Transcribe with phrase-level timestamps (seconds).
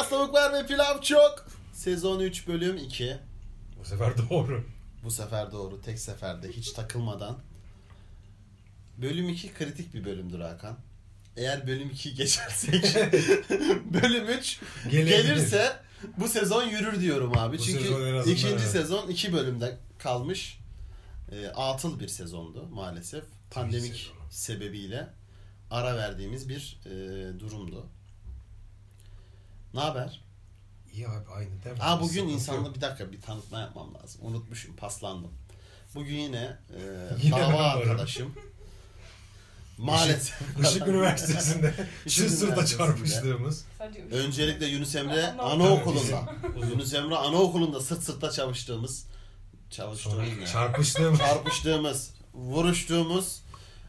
[0.00, 1.46] biraz tavuk var ve pilav çok.
[1.72, 3.16] Sezon 3 bölüm 2.
[3.80, 4.64] Bu sefer doğru.
[5.04, 5.80] Bu sefer doğru.
[5.80, 7.38] Tek seferde hiç takılmadan.
[8.98, 10.78] Bölüm 2 kritik bir bölümdür Hakan.
[11.36, 12.84] Eğer bölüm 2'yi geçersek
[13.92, 14.60] bölüm 3
[14.90, 15.22] Gelebilir.
[15.24, 15.76] gelirse
[16.16, 17.58] bu sezon yürür diyorum abi.
[17.58, 18.70] Bu Çünkü sezon ikinci evet.
[18.70, 20.58] sezon 2 bölümde kalmış.
[21.32, 23.24] E, atıl bir sezondu maalesef.
[23.50, 25.08] Pandemik sebebiyle
[25.70, 26.90] ara verdiğimiz bir e,
[27.40, 27.86] durumdu.
[29.74, 30.20] Ne haber?
[30.92, 31.82] İyi abi aynı mi?
[31.82, 34.20] Aa bugün insanla bir dakika bir tanıtma yapmam lazım.
[34.24, 35.30] Unutmuşum, paslandım.
[35.94, 36.80] Bugün yine, e,
[37.22, 38.34] Yine dava arkadaşım.
[39.78, 40.40] Maalesef.
[40.62, 41.66] Işık Üniversitesi'nde
[42.06, 42.66] Üniversitesi'nde.
[42.66, 43.64] çarpıştığımız.
[44.12, 45.64] Öncelikle Yunus Emre Anaokulu.
[45.64, 46.34] anaokulunda.
[46.70, 49.06] Yunus Emre anaokulunda sırt sırta çalıştığımız
[49.70, 51.18] çalıştığımız çarpıştığımız.
[51.18, 53.42] Çarpıştığımız, vuruştuğumuz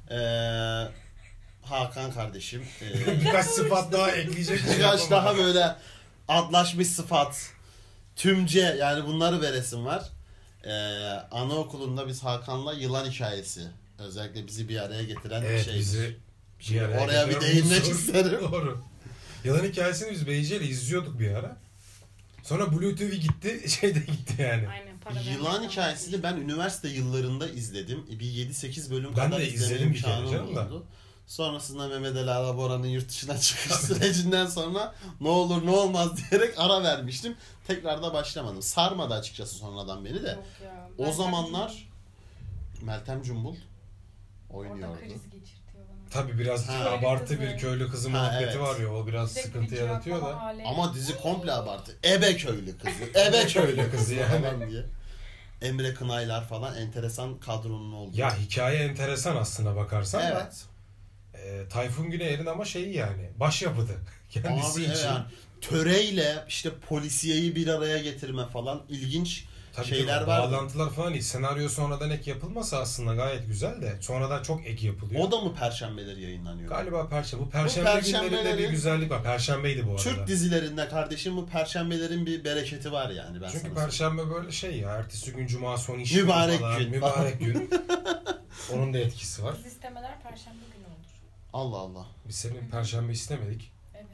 [0.09, 0.17] e,
[1.61, 2.63] Hakan kardeşim.
[2.81, 4.57] E, Birkaç sıfat daha ekleyecek.
[4.63, 5.75] bir şey Birkaç daha böyle
[6.27, 7.49] adlaşmış sıfat,
[8.15, 10.03] tümce yani bunları veresim var.
[10.63, 10.71] Ee,
[11.31, 13.61] anaokulunda biz Hakan'la yılan hikayesi
[13.99, 15.75] özellikle bizi bir araya getiren Evet şey.
[15.79, 16.17] bizi
[16.69, 17.91] bir araya Oraya bir değinmek unsur.
[17.95, 18.39] isterim.
[18.51, 18.81] Doğru.
[19.43, 21.57] Yılan hikayesini biz Beyci ile izliyorduk bir ara.
[22.43, 24.67] Sonra Blue TV gitti, şey de gitti yani.
[24.67, 28.05] Aynen para Yılan hikayesini ben üniversite yıllarında izledim.
[28.19, 30.67] Bir 7-8 bölüm Ben kadar de izledim bir kere canım da.
[31.31, 36.83] Sonrasında Mehmet Ali Alabora'nın yurt dışına çıkış sürecinden sonra ne olur ne olmaz diyerek ara
[36.83, 37.35] vermiştim.
[37.67, 38.61] Tekrar da başlamadım.
[38.61, 40.29] Sarmadı açıkçası sonradan beni de.
[40.29, 40.87] Yok ya.
[40.97, 41.89] O zamanlar
[42.81, 43.55] Meltem Cumbul
[44.49, 44.99] Orada oynuyordu.
[44.99, 46.09] kriz geçirtiyor bana.
[46.23, 46.89] Tabii biraz Ha.
[46.89, 48.59] abartı bir köylü kızı Ha, muhabbeti evet.
[48.59, 50.41] var ya o biraz Sürekli sıkıntı bir yaratıyor da.
[50.41, 50.63] hali.
[50.63, 51.97] Ama dizi komple abartı.
[52.05, 53.03] Ebe köylü kızı.
[53.19, 54.41] Ebe köylü kızı yani.
[54.45, 54.85] falan diye.
[55.61, 58.17] Emre Kınaylar falan enteresan kadronun olduğu.
[58.17, 60.25] Ya hikaye enteresan aslına bakarsan da.
[60.41, 60.65] evet.
[61.45, 63.93] E, Tayfun Güneyer'in ama şeyi yani başyapıtı.
[64.29, 65.05] Kendisi Abi için.
[65.05, 65.23] yani
[65.61, 70.27] töreyle işte polisiyeyi bir araya getirme falan ilginç Tabii şeyler var.
[70.27, 71.23] Bağlantılar falan iyi.
[71.23, 75.21] Senaryo sonradan ek yapılmasa aslında gayet güzel de sonradan çok ek yapılıyor.
[75.23, 76.69] O da mı perşembeleri yayınlanıyor?
[76.69, 77.43] Galiba perşembe.
[77.45, 79.23] Bu perşembe, günlerinde bir güzellik var.
[79.23, 80.01] Perşembeydi bu arada.
[80.01, 84.77] Türk dizilerinde kardeşim bu perşembelerin bir bereketi var yani ben Çünkü sana perşembe böyle şey
[84.77, 84.89] ya.
[84.89, 86.89] Ertesi gün cuma son iş Mübarek falan, gün.
[86.89, 87.69] Mübarek gün.
[88.73, 89.55] Onun da etkisi var.
[89.65, 90.80] Biz istemeler perşembe günü.
[91.53, 92.05] Allah Allah.
[92.27, 93.71] Biz senin perşembe istemedik.
[93.95, 94.07] Evet.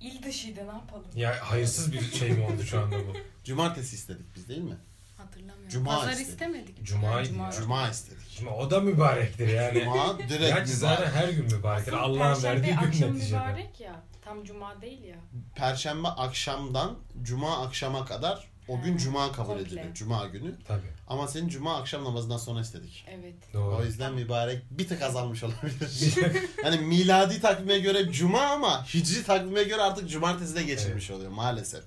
[0.00, 1.04] İl dışıydı ne yapalım?
[1.14, 3.12] Ya hayırsız bir şey mi oldu şu anda bu?
[3.44, 4.76] Cumartesi istedik biz değil mi?
[5.16, 5.68] Hatırlamıyorum.
[5.68, 6.28] Cuma Pazar istedik.
[6.30, 6.84] istemedik.
[6.84, 7.20] Cuma.
[7.20, 7.50] ya.
[7.52, 8.22] Cuma istedik.
[8.30, 9.84] Şimdi o da mübarektir yani.
[9.84, 11.14] Cuma direkt Gerçi zaten mübarek.
[11.26, 11.92] her gün mübarektir.
[11.92, 13.36] Allah'ın verdiği gün akşam neticede.
[13.38, 14.02] mübarek ya.
[14.24, 15.16] Tam cuma değil ya.
[15.54, 19.62] Perşembe akşamdan Cuma akşama kadar o gün Cuma kabul komple.
[19.62, 19.94] edilir.
[19.94, 20.54] Cuma günü.
[20.68, 20.86] Tabii.
[21.06, 23.04] Ama senin Cuma akşam namazından sonra istedik.
[23.10, 23.34] Evet.
[23.54, 23.76] Doğru.
[23.76, 26.14] O yüzden mübarek bir tık azalmış olabilir.
[26.62, 31.84] hani miladi takvime göre Cuma ama hicri takvime göre artık Cumartesi de geçirmiş oluyor maalesef.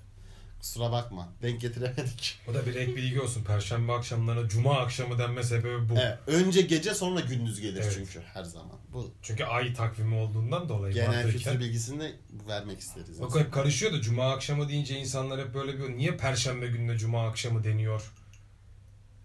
[0.59, 1.29] Kusura bakma.
[1.41, 2.39] Denk getiremedik.
[2.47, 3.43] O da bir ek bilgi olsun.
[3.43, 5.93] Perşembe akşamlarına cuma akşamı denme sebebi bu.
[5.97, 7.91] Evet, önce gece sonra gündüz gelir Evet.
[7.95, 8.77] çünkü her zaman.
[8.93, 10.93] Bu Çünkü ay takvimi olduğundan dolayı.
[10.93, 11.31] genel mantıken.
[11.31, 12.15] kültür bilgisini de
[12.47, 13.21] vermek isteriz.
[13.21, 17.27] Bak hep karışıyor da cuma akşamı deyince insanlar hep böyle bir niye perşembe gününe cuma
[17.27, 18.11] akşamı deniyor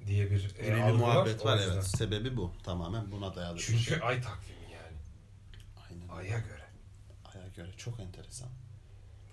[0.07, 1.73] diye bir e, bir muhabbet var yüzden.
[1.73, 1.85] evet.
[1.87, 2.53] Sebebi bu.
[2.65, 3.59] Tamamen buna dayalı.
[3.61, 3.99] Çünkü şey.
[4.03, 4.97] ay takvimi yani.
[5.91, 6.09] Aynen.
[6.09, 6.65] Aya göre.
[7.25, 8.49] Aya göre çok enteresan.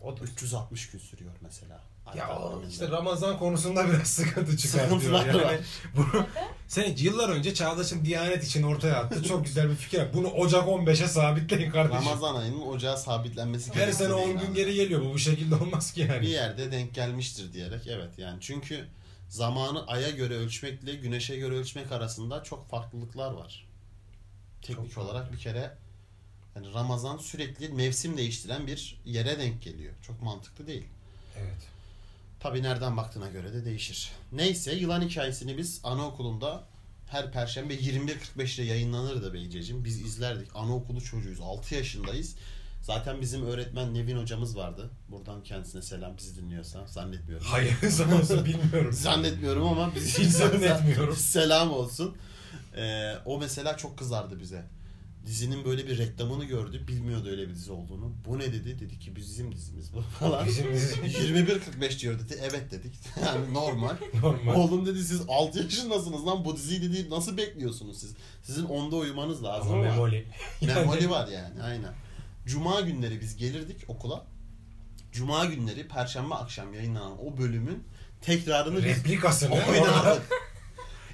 [0.01, 1.83] O da 360 gün sürüyor mesela.
[2.17, 2.67] Ya o takviminde.
[2.71, 5.25] işte Ramazan konusunda biraz sıkıntı çıkartıyor.
[5.25, 5.43] Yani.
[5.43, 5.55] var.
[5.95, 6.25] Bunu,
[6.67, 9.23] sen yıllar önce Çağdaş'ın Diyanet için ortaya attı.
[9.27, 10.13] Çok güzel bir fikir.
[10.13, 12.05] Bunu Ocak 15'e sabitleyin kardeşim.
[12.05, 15.13] Ramazan ayının ocağa sabitlenmesi Her gerektiği sene 10 değil gün geri geliyor bu.
[15.13, 16.21] Bu şekilde olmaz ki yani.
[16.21, 18.85] bir yerde denk gelmiştir diyerek evet yani çünkü
[19.29, 23.67] zamanı aya göre ölçmekle güneşe göre ölçmek arasında çok farklılıklar var.
[24.61, 25.77] Teknik Çok olarak bir kere
[26.55, 29.93] yani Ramazan sürekli mevsim değiştiren bir yere denk geliyor.
[30.01, 30.85] Çok mantıklı değil.
[31.37, 31.70] Evet.
[32.41, 34.11] Tabi nereden baktığına göre de değişir.
[34.31, 36.63] Neyse yılan hikayesini biz anaokulunda
[37.07, 39.85] her perşembe 21.45'te yayınlanırdı Beyceciğim.
[39.85, 40.55] Biz izlerdik.
[40.55, 41.41] Anaokulu çocuğuyuz.
[41.41, 42.35] 6 yaşındayız.
[42.81, 44.89] Zaten bizim öğretmen Nevin hocamız vardı.
[45.09, 46.87] Buradan kendisine selam bizi dinliyorsa.
[46.87, 47.47] Zannetmiyorum.
[47.49, 47.75] Hayır
[48.21, 48.93] olsun bilmiyorum.
[48.93, 51.15] Zannetmiyorum ama biz Hiç zannetmiyorum.
[51.17, 52.17] Selam olsun.
[52.75, 54.63] Ee, o mesela çok kızardı bize.
[55.25, 56.87] Dizinin böyle bir reklamını gördü.
[56.87, 58.13] Bilmiyordu öyle bir dizi olduğunu.
[58.27, 58.79] Bu ne dedi?
[58.79, 60.45] Dedi ki bizim dizimiz bu falan.
[60.47, 60.95] Bizim dizi-
[61.81, 62.39] 21.45 diyor dedi.
[62.41, 62.93] Evet dedik.
[63.25, 63.95] Yani normal.
[64.21, 64.55] Normal.
[64.55, 68.13] Oğlum dedi siz 6 yaşındasınız lan bu diziyi dedi nasıl bekliyorsunuz siz?
[68.43, 69.91] Sizin onda uyumanız lazım Ama ama.
[69.91, 70.25] memoli.
[70.61, 71.93] Memoli var yani aynen.
[72.45, 74.25] Cuma günleri biz gelirdik okula.
[75.11, 77.83] Cuma günleri perşembe akşam yayınlanan o bölümün
[78.21, 80.21] tekrarını Replikasını oynardık.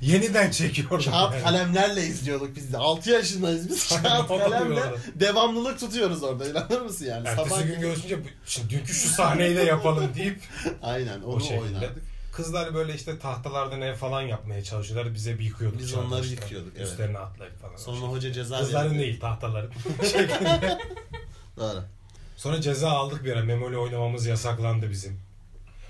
[0.01, 1.03] Yeniden çekiyor.
[1.03, 2.77] Kağıt kalemlerle izliyorduk biz de.
[2.77, 4.01] 6 yaşındayız biz.
[4.03, 4.81] Kağıt o kalemle
[5.15, 6.49] devamlılık tutuyoruz orada.
[6.49, 7.27] İnanır mısın yani?
[7.27, 10.39] Ertesi Sabah gün görüşünce "Bu- şimdi dünkü şu sahneyi de yapalım deyip
[10.83, 11.59] Aynen o onu şekilde.
[11.61, 12.03] oynardık.
[12.33, 15.13] Kızlar böyle işte tahtalardan ev falan yapmaya çalışıyorlar.
[15.13, 15.79] Bize bir yıkıyorduk.
[15.79, 16.35] Biz onları işte.
[16.35, 16.87] yıkıyorduk, evet.
[16.87, 17.75] Üstlerine atlayıp falan.
[17.75, 18.11] Sonra O şekilde.
[18.17, 18.99] hoca ceza Kızların verdi.
[18.99, 19.71] değil tahtaların.
[21.57, 21.83] Doğru.
[22.37, 23.43] Sonra ceza aldık bir ara.
[23.43, 25.19] Memoli oynamamız yasaklandı bizim.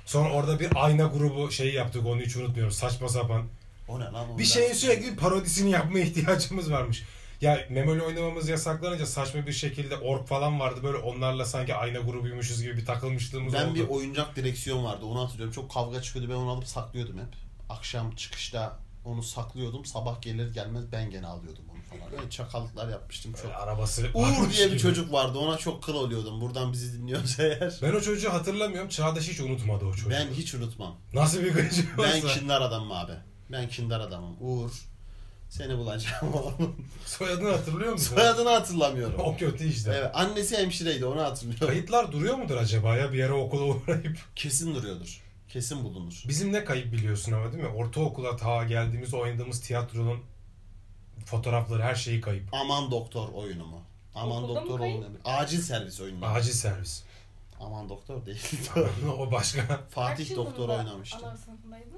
[0.06, 2.74] Sonra orada bir ayna grubu şeyi yaptık onu hiç unutmuyorum.
[2.74, 3.44] Saçma sapan.
[3.88, 4.34] O ne lan?
[4.34, 7.04] Bir ben- şeyin sürekli parodisini yapmaya ihtiyacımız varmış.
[7.42, 10.80] Ya Memoli oynamamız yasaklanınca saçma bir şekilde ork falan vardı.
[10.84, 13.75] Böyle onlarla sanki ayna grubuymuşuz gibi bir takılmışlığımız Ben oldu.
[13.75, 15.54] bir oyuncak direksiyon vardı onu hatırlıyorum.
[15.54, 17.36] Çok kavga çıkıyordu ben onu alıp saklıyordum hep.
[17.69, 19.86] Akşam çıkışta onu saklıyordum.
[19.86, 22.13] Sabah gelir gelmez ben gene alıyordum onu falan.
[22.19, 23.44] Öyle çakallıklar yapmıştım çok.
[23.44, 24.80] Böyle arabası Uğur diye bir gibi.
[24.80, 26.42] çocuk vardı ona çok kıl oluyordum.
[26.42, 27.80] Buradan bizi dinliyorsa eğer.
[27.81, 28.90] Ben o çocuğu hatırlamıyorum.
[28.90, 30.10] Çağdaş hiç unutmadı o çocuğu.
[30.10, 30.95] Ben hiç unutmam.
[31.13, 32.28] Nasıl bir gıcık Ben varsa.
[32.40, 33.12] kindar adamım abi.
[33.52, 34.36] Ben kindar adamım.
[34.42, 34.72] Uğur.
[35.50, 36.76] Seni bulacağım oğlum.
[37.06, 38.16] Soyadını hatırlıyor musun?
[38.16, 39.20] Soyadını hatırlamıyorum.
[39.20, 39.92] o kötü işte.
[39.98, 41.68] Evet, annesi hemşireydi onu hatırlıyorum.
[41.68, 44.18] Kayıtlar duruyor mudur acaba ya bir yere okula uğrayıp?
[44.36, 45.22] Kesin duruyordur.
[45.50, 46.24] Kesin bulunur.
[46.28, 47.70] Bizim ne kayıp biliyorsun ama değil mi?
[47.70, 50.20] Ortaokula ta geldiğimiz oynadığımız tiyatronun
[51.26, 52.50] fotoğrafları her şeyi kayıp.
[52.54, 53.82] Aman doktor oyunu mu?
[54.16, 55.06] Aman Okulda doktor oyunu.
[55.26, 56.26] Acil servis oyunu.
[56.26, 57.04] Acil servis.
[57.60, 58.42] Aman doktor değil.
[59.18, 59.82] o başka.
[59.90, 61.28] Fatih Kaç doktor oynamıştı.
[61.28, 61.97] Ana sınıfındaydınız?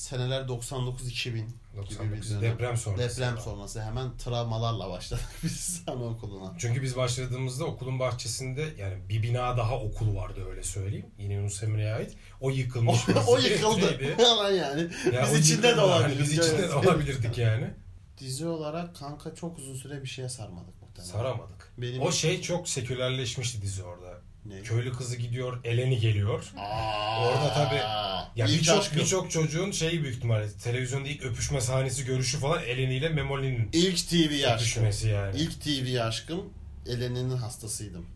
[0.00, 2.42] Seneler 99-2000 gibi bir 99 dönem.
[2.42, 3.20] deprem sonrası.
[3.20, 6.54] Deprem sonrası hemen travmalarla başladık biz anaokuluna.
[6.58, 11.06] Çünkü biz başladığımızda okulun bahçesinde yani bir bina daha okul vardı öyle söyleyeyim.
[11.18, 12.16] Yine Yunus Emre'ye ait.
[12.40, 12.98] O yıkılmış.
[13.26, 14.00] o yıkıldı.
[14.16, 14.88] Hemen yani.
[15.12, 15.72] Ya biz içinde de.
[15.72, 16.20] Hani olabiliriz.
[16.20, 17.70] Biz içinde de olabilirdik yani.
[18.18, 21.12] Dizi olarak kanka çok uzun süre bir şeye sarmadık muhtemelen.
[21.12, 21.72] Saramadık.
[21.78, 24.09] Benim O şey çok sekülerleşmişti dizi orada.
[24.44, 24.62] Ne?
[24.62, 26.52] Köylü kızı gidiyor, Eleni geliyor.
[26.58, 28.10] Aa, Orada tabii-
[28.40, 33.08] Ya birçok birçok çocuğun şeyi büyük ihtimalle televizyonda ilk öpüşme sahnesi görüşü falan Eleni ile
[33.08, 34.14] Memoli'nin İlk TV
[34.46, 34.54] aşkım.
[34.54, 35.36] öpüşmesi yani.
[35.40, 36.52] İlk TV aşkım
[36.86, 38.06] Eleni'nin hastasıydım.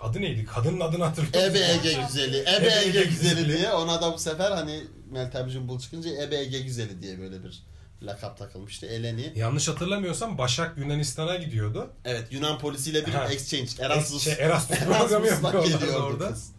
[0.00, 0.44] Adı neydi?
[0.44, 1.58] Kadının adını hatırlıyor Ebe?
[1.58, 2.36] Ege güzeli.
[2.40, 4.80] Ebe Ege güzeli diye ona da bu sefer hani
[5.10, 7.62] Meltem Cumbul çıkınca Ebe Ege güzeli diye böyle bir
[8.02, 8.86] lakap takılmıştı.
[8.86, 9.32] Eleni.
[9.36, 11.90] Yanlış hatırlamıyorsam Başak Yunanistan'a gidiyordu.
[12.04, 13.28] Evet Yunan polisiyle bir Ha.
[13.28, 13.70] exchange.
[13.80, 14.22] Erasmus.
[14.24, 16.28] Şey, Erasmus programı yapıyorlardı geliyordu orada.
[16.28, 16.50] kız.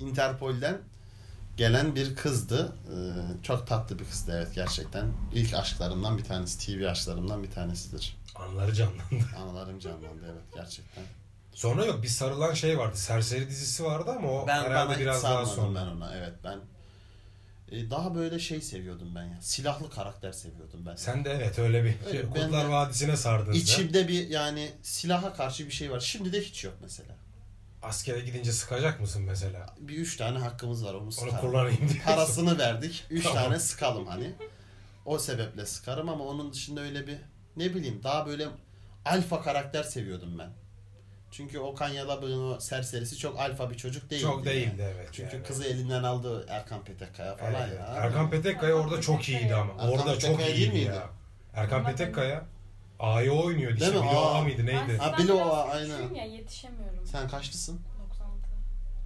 [0.00, 0.78] Interpol'den
[1.56, 2.72] gelen bir kızdı.
[2.86, 5.06] Ee, çok tatlı bir kızdı evet gerçekten.
[5.34, 6.58] İlk aşklarımdan bir tanesi.
[6.66, 8.16] TV aşklarımdan bir tanesidir.
[8.34, 9.00] Anları canlandı.
[9.42, 11.04] Anılarım canlandı evet gerçekten.
[11.52, 12.96] Sonra yok bir sarılan şey vardı.
[12.96, 15.80] Serseri dizisi vardı ama o Ben herhalde biraz daha sonra.
[15.80, 16.14] ben ona.
[16.16, 16.58] Evet ben
[17.90, 19.38] daha böyle şey seviyordum ben ya.
[19.40, 20.96] Silahlı karakter seviyordum ben.
[20.96, 23.52] Sen de evet öyle bir Evet, şey, Kurtlar Vadisi'ne sardın.
[23.52, 26.00] İçimde bir yani silaha karşı bir şey var.
[26.00, 27.16] Şimdi de hiç yok mesela.
[27.82, 29.74] Askere gidince sıkacak mısın mesela?
[29.80, 31.38] Bir üç tane hakkımız var onu Onu sıkarım.
[31.38, 32.02] kullanayım diye.
[32.02, 33.04] Parasını verdik.
[33.10, 33.42] Üç Tamam.
[33.44, 34.32] tane sıkalım hani.
[35.06, 37.16] O sebeple sıkarım ama onun dışında öyle bir
[37.56, 38.48] ne bileyim daha böyle
[39.04, 40.50] alfa karakter seviyordum ben.
[41.30, 44.22] Çünkü Okan Yalabık'ın o serserisi çok alfa bir çocuk değildi.
[44.22, 44.46] Çok yani.
[44.46, 45.08] değildi evet.
[45.12, 45.46] Çünkü yani.
[45.46, 47.78] kızı elinden aldı Erkan Petekkaya falan Evet.
[47.78, 47.86] ya.
[47.86, 49.72] Erkan Petekkaya orada çok iyiydi ama.
[49.72, 50.84] Erkan orada çok Petekkaya değil iyiydi miydi?
[50.94, 51.08] ya.
[51.54, 52.44] Erkan Petekkaya
[52.98, 53.70] A'yı oynuyor.
[53.70, 54.10] Değil Dişi mi?
[54.10, 54.20] Bilo.
[54.20, 54.80] A mıydı neydi?
[54.88, 56.14] Ben Ha, Bilo, biraz aynen.
[56.14, 57.06] ya yetişemiyorum.
[57.06, 57.80] Sen kaçlısın?
[58.10, 58.40] 96.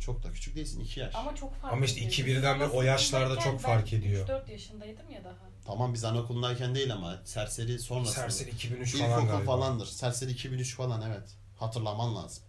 [0.00, 1.14] Çok da küçük değilsin 2 yaş.
[1.14, 2.12] Ama çok fark Ama işte ediyor.
[2.12, 4.28] iki birden bir o yaşlarda çok fark ediyor.
[4.28, 5.34] 3-4 yaşındaydım ya daha.
[5.66, 8.14] Tamam biz anaokulundayken değil ama serseri sonrasında.
[8.22, 9.44] Serseri 2003 falan İlkokul galiba.
[9.52, 9.86] falandır.
[9.86, 11.28] Serseri 2003 falan evet.
[11.66, 12.42] Hatırlaman lazım.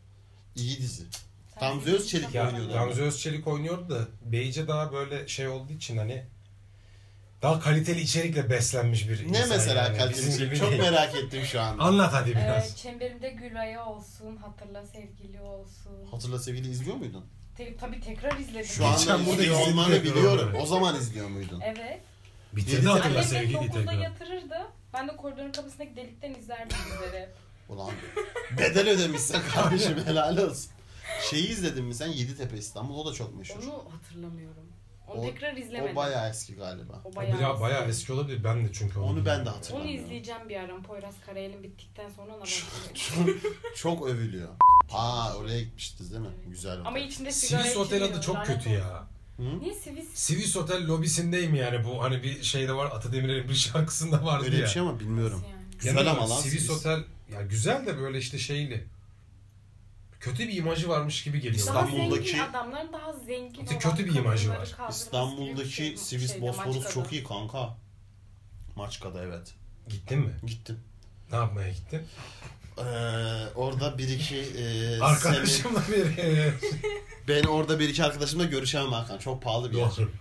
[0.56, 1.04] İyi dizi.
[1.60, 6.26] Gamze Özçelik Ya oynuyordu Gamze Özçelik oynuyordu da Beyce daha böyle şey olduğu için hani
[7.42, 9.98] daha kaliteli içerikle beslenmiş bir Ne insan mesela yani.
[9.98, 10.82] kaliteli Bizim gibi Çok değil.
[10.82, 11.78] merak ettim şu an.
[11.80, 12.78] Anlat hadi Ee, biraz.
[12.78, 16.06] çemberimde Gülay'a olsun, hatırla sevgili olsun.
[16.12, 17.26] Hatırla sevgili izliyor muydun?
[17.58, 18.66] Te- tabii tekrar izledim.
[18.66, 20.54] Şu anda Geçen burada izliyor olmanı tekrar biliyorum.
[20.62, 21.62] O zaman izliyor muydun?
[21.66, 22.02] Evet.
[22.54, 23.94] Bitirdi Yedi hatırla Annem beni sevgili 9'da tekrar.
[23.94, 24.58] yatırırdı.
[24.94, 27.30] Ben de koridorun kapısındaki delikten izlerdim dizileri.
[27.70, 27.92] Ulan
[28.58, 30.72] bedel ödemişsin kardeşim helal olsun.
[31.30, 32.08] Şeyi izledin mi sen?
[32.08, 33.64] Yeditepe İstanbul o da çok meşhur.
[33.64, 34.64] Onu hatırlamıyorum.
[35.08, 35.94] Onu O- tekrar izlemedim.
[35.94, 37.02] O bayağı eski galiba.
[37.06, 38.44] O O bayağı, bayağı, bayağı eski olabilir.
[38.44, 39.48] Ben de çünkü onu Onu ben de bilmiyorum.
[39.52, 40.06] Onu hatırlamıyorum.
[40.06, 40.82] izleyeceğim bir ara.
[40.82, 43.42] Poyraz Karayel'in bittikten sonra ona bakacağım.
[43.76, 44.50] Çok övülüyor.
[44.92, 46.28] Aa oraya gitmiştiniz değil mi?
[46.38, 46.50] Evet.
[46.50, 46.80] Güzel.
[46.80, 47.02] Ama otel.
[47.08, 49.08] içinde sigara Sivis Otel adı çok lanet kötü ya.
[49.38, 49.60] Hı?
[49.60, 50.10] Niye Sivis?
[50.14, 54.64] Sivis Otel lobisindeyim yani bu hani bir şeyde var Atademir'in bir şarkısında vardı Öyle ya.
[54.64, 55.44] bir şey ama bilmiyorum.
[55.52, 55.56] Yani?
[55.80, 56.70] Güzel Yani ama lan Sivis Sivis.
[56.80, 58.88] Otel ya güzel de böyle işte şeyli.
[60.20, 61.68] Kötü bir imajı varmış gibi geliyor.
[61.68, 64.76] Daha İstanbul'daki- zengin adamların daha zengin olan kötü bir imajı var.
[64.90, 66.94] İstanbul'daki şey- Sivis şeyde, Bosporus Maçka'da.
[66.94, 67.78] çok iyi kanka.
[68.76, 69.54] Maçka'da evet.
[69.90, 70.32] Gittin mi?
[70.48, 70.80] Gittim.
[71.32, 72.02] Ne yapmaya gittin?
[72.78, 72.82] Ee,
[73.56, 76.06] orada bir iki e, senin- Arkadaşımla bir
[77.28, 79.18] ben orada bir iki arkadaşımla görüşemem Hakan.
[79.18, 79.90] Çok pahalı bir yer.
[79.98, 80.12] Doğru.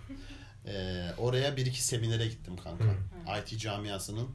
[0.67, 2.83] Ee, oraya bir iki seminere gittim kanka.
[2.83, 3.39] Hı.
[3.39, 4.29] IT camiasının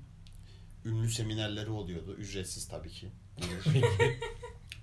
[0.85, 2.15] ünlü seminerleri oluyordu.
[2.15, 3.09] Ücretsiz tabii ki.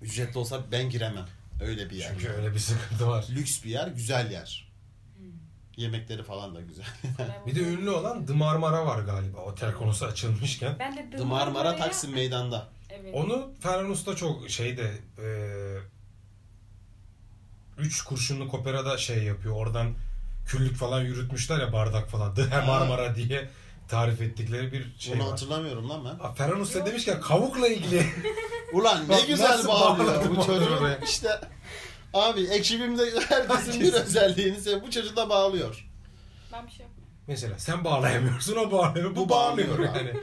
[0.01, 1.25] Ücretli olsa ben giremem.
[1.61, 2.09] Öyle bir yer.
[2.13, 3.25] Çünkü öyle bir sıkıntı var.
[3.29, 4.67] Lüks bir yer, güzel yer.
[5.77, 6.85] Yemekleri falan da güzel.
[7.47, 9.37] Bir de ünlü olan The Marmara var galiba.
[9.37, 10.75] Otel konusu açılmışken.
[10.79, 12.67] Ben de The Marmara Taksim Meydan'da.
[12.89, 13.15] Evet.
[13.15, 14.91] Onu Ferhan Usta çok şeyde
[15.23, 15.27] e,
[17.77, 19.55] üç kurşunluk operada şey yapıyor.
[19.55, 19.93] Oradan
[20.45, 22.35] küllük falan yürütmüşler ya bardak falan.
[22.35, 22.61] The.
[22.65, 23.49] Marmara diye
[23.89, 25.29] tarif ettikleri bir şey Bunu var.
[25.29, 26.25] hatırlamıyorum lan ben.
[26.25, 28.05] Aa, Ferhan Usta demişken kavukla ilgili
[28.73, 30.81] Ulan ne Bak güzel nasıl bağlıyor bağladım bu onu çocuk.
[30.81, 30.97] oraya.
[30.97, 31.29] İşte
[32.13, 34.05] abi ekibimde herkesin bir Herkesin.
[34.05, 35.87] özelliğini sev- bu çocuk da bağlıyor.
[36.53, 37.13] Ben bir şey yapmıyorum.
[37.27, 39.11] mesela sen bağlayamıyorsun o bağlıyor.
[39.11, 40.13] Bu, Bu bağlıyor bağlıyor yani.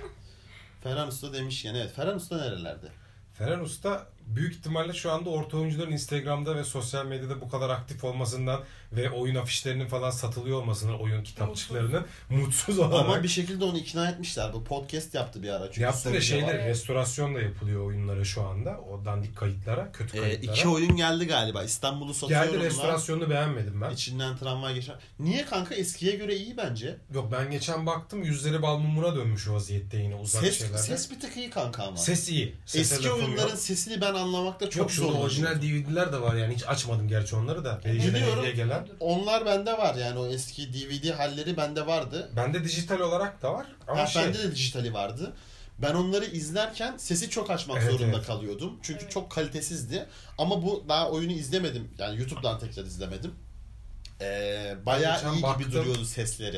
[0.82, 1.92] Ferhan Usta demişken evet.
[1.96, 2.86] Ferhan Usta nerelerde?
[3.38, 8.04] Ferhan Usta büyük ihtimalle şu anda orta oyuncuların Instagram'da ve sosyal medyada bu kadar aktif
[8.04, 8.60] olmasından
[8.92, 13.04] ve oyun afişlerinin falan satılıyor olmasından oyun kitapçıklarının mutsuz olarak.
[13.04, 14.52] Ama bir şekilde onu ikna etmişler.
[14.52, 15.66] Bu podcast yaptı bir ara.
[15.66, 18.80] Çünkü Yaptı ve şeyler restorasyon da yapılıyor oyunlara şu anda.
[18.80, 20.52] O dandik kayıtlara, kötü Ee, kayıtlara.
[20.56, 21.62] iki oyun geldi galiba.
[21.64, 22.52] İstanbul'u satıyorum.
[22.52, 23.90] Geldi restorasyonunu beğenmedim ben.
[23.90, 24.94] İçinden tramvay geçer.
[25.18, 26.96] Niye kanka eskiye göre iyi bence.
[27.14, 30.78] Yok ben geçen baktım yüzleri bal mumuna dönmüş vaziyette yine uzak Ses, şeylerde.
[30.78, 31.96] ses bir tık iyi kanka ama.
[31.96, 32.54] Ses iyi.
[32.66, 33.58] Sese Eski oyunların yok.
[33.58, 35.12] sesini ben anlamakta çok Yok zor.
[35.18, 37.80] orijinal DVD'ler de var yani hiç açmadım gerçi onları da.
[37.84, 38.14] Biliyorum.
[38.14, 38.44] Biliyorum.
[38.56, 38.88] gelen.
[39.00, 42.30] Onlar bende var yani o eski DVD halleri bende vardı.
[42.36, 44.22] Bende dijital olarak da var ama Ha, şey.
[44.24, 45.32] Bende de dijitali vardı.
[45.78, 48.26] Ben onları izlerken sesi çok açmak Evet, zorunda evet.
[48.26, 48.72] kalıyordum.
[48.82, 49.12] Çünkü Evet.
[49.12, 50.06] çok kalitesizdi.
[50.38, 51.88] Ama bu daha oyunu izlemedim.
[51.98, 53.34] Yani YouTube'dan tekrar izlemedim.
[54.20, 55.62] Ee, bayağı iyi baktım.
[55.66, 56.56] gibi duruyordu sesleri.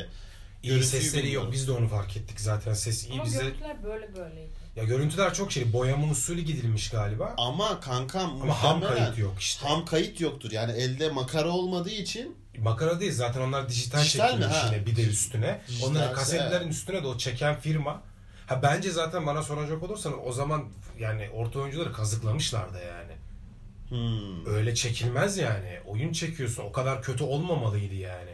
[0.63, 1.23] İyi Görüntüyü sesleri yok.
[1.25, 1.51] bilmiyorum.
[1.51, 2.73] Biz de onu fark ettik zaten.
[2.73, 3.39] Ses iyi Ama bize.
[3.43, 4.51] görüntüler böyle böyleydi.
[4.77, 5.73] Ya görüntüler çok şey.
[5.73, 7.33] Boyama usulü gidilmiş galiba.
[7.37, 9.67] Ama kankam Ama ham kayıt yok işte.
[9.67, 10.51] ham kayıt yoktur.
[10.51, 14.31] Yani elde makara olmadığı için Makara değil zaten onlar dijital, Dijital mi?
[14.41, 15.61] çekilmiş yine bir de üstüne.
[15.67, 18.01] Dijitalse Onların kasetlerin üstüne de o çeken firma.
[18.47, 20.65] Ha bence zaten bana soracak olursan o zaman
[20.99, 23.13] yani orta oyuncuları kazıklamışlardı yani.
[23.89, 25.79] hmm, Öyle çekilmez yani.
[25.85, 28.31] Oyun çekiyorsun o kadar kötü olmamalıydı yani.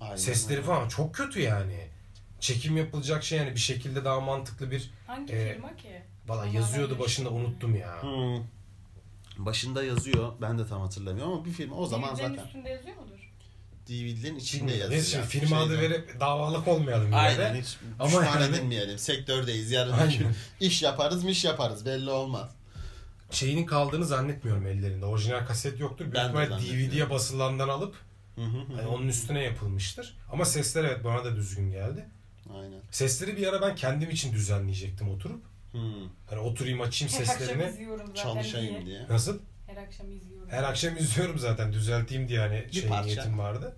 [0.00, 0.66] aynen Sesleri öyle.
[0.66, 1.88] falan çok kötü yani.
[2.40, 6.02] Çekim yapılacak şey yani bir şekilde daha mantıklı bir Hangi Ee, firma ki?
[6.28, 8.02] valla yazıyordu başında unuttum ya.
[8.02, 8.42] Hmm.
[9.46, 10.32] Başında yazıyor.
[10.40, 13.32] Ben de tam hatırlamıyorum ama bir film o zaman DVD'lerin zaten üstünde yazıyor mudur?
[13.88, 14.90] DVD'lerin içinde Şimdi yazıyor.
[14.90, 15.26] neyse, yani.
[15.26, 18.98] firma adı verip davalık olmayalım yine Aynen hiç Ama düşman yani- edinmeyelim.
[18.98, 19.70] Sektördeyiz.
[19.70, 20.18] Yarın bir Aynen.
[20.18, 20.28] gün
[20.60, 21.86] iş yaparız mı iş yaparız.
[21.86, 22.50] Belli olmaz.
[23.30, 25.06] Şeyinin kaldığını zannetmiyorum ellerinde.
[25.06, 26.04] Orijinal kaset yoktur.
[26.04, 26.60] Büyük Ben de ihtimal.
[26.60, 27.94] DVD'ye basılandan alıp
[28.36, 28.76] Hı hı hı.
[28.76, 30.16] hani onun üstüne yapılmıştır.
[30.32, 32.06] Ama sesler evet bana da düzgün geldi.
[32.54, 32.80] Aynen.
[32.90, 35.42] Sesleri bir ara ben kendim için düzenleyecektim oturup.
[35.72, 35.82] Hmm.
[36.30, 37.88] Hani oturayım açayım Her seslerini.
[38.14, 38.86] Çalışayım diye.
[38.86, 39.06] diye.
[39.08, 39.38] Nasıl?
[39.66, 40.50] Her akşam izliyorum.
[40.50, 43.04] Her akşam izliyorum zaten düzelteyim diye hani Bir şey parça.
[43.04, 43.76] niyetim vardı.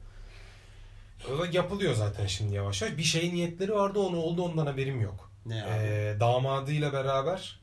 [1.35, 2.99] O da yapılıyor zaten şimdi yavaş yavaş.
[2.99, 5.31] Bir şey niyetleri vardı onu oldu ondan haberim yok.
[5.47, 5.71] Ne abi?
[5.73, 7.61] Ee, damadıyla beraber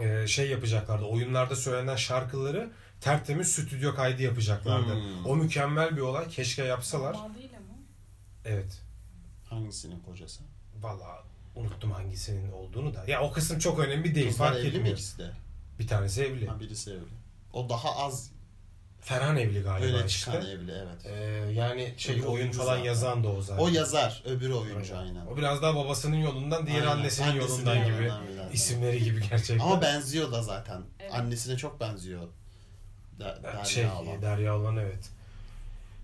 [0.00, 1.04] e, şey yapacaklardı.
[1.04, 4.94] Oyunlarda söylenen şarkıları tertemiz stüdyo kaydı yapacaklardı.
[4.94, 5.26] Hmm.
[5.26, 6.28] O mükemmel bir olay.
[6.28, 7.14] Keşke yapsalar.
[7.14, 7.64] Damadıyla mı?
[8.44, 8.81] Evet.
[9.52, 10.42] Hangisinin kocası?
[10.80, 11.20] Vallahi
[11.56, 13.04] unuttum hangisinin olduğunu da.
[13.06, 14.28] Ya o kısım çok önemli değil.
[14.28, 15.30] Kızlar fark evli mi ikisi de?
[15.78, 16.46] Bir tanesi evli.
[16.46, 17.00] Ha, birisi evli.
[17.52, 18.30] O daha az
[19.00, 20.08] Ferhan evli galiba işte.
[20.08, 21.06] çıkan evli evet.
[21.06, 22.84] Ee, yani şey Öbürü oyun falan zaten.
[22.84, 23.62] yazan da o zaten.
[23.64, 25.14] O yazar, öbürü oyuncu Aynen.
[25.14, 25.26] aynen.
[25.26, 26.92] O biraz daha babasının yolundan, diğer Aynen.
[26.96, 28.04] annesinin Annesinin yolundan gibi.
[28.04, 28.54] yolundan biraz.
[28.54, 29.58] isimleri gibi gerçekten.
[29.58, 30.82] Ama benziyor da zaten.
[31.00, 31.14] Evet.
[31.14, 32.28] Annesine çok benziyor.
[33.20, 34.22] Da, Derya şey Alan.
[34.22, 35.10] Derya Alan evet.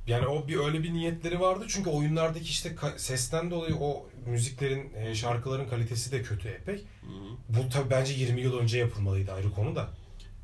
[0.08, 5.14] Yani o bir öyle bir niyetleri vardı çünkü oyunlardaki işte sesten dolayı o müziklerin, e,
[5.14, 6.74] şarkıların kalitesi de kötü epey.
[6.74, 7.58] Hı hı.
[7.58, 9.88] Bu tabi bence 20 yıl önce yapılmalıydı ayrı konu da.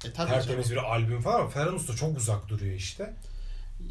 [0.04, 0.82] E tabii Tertemiz canım.
[0.82, 3.14] bir albüm falan ama Ferhan Usta çok uzak duruyor işte.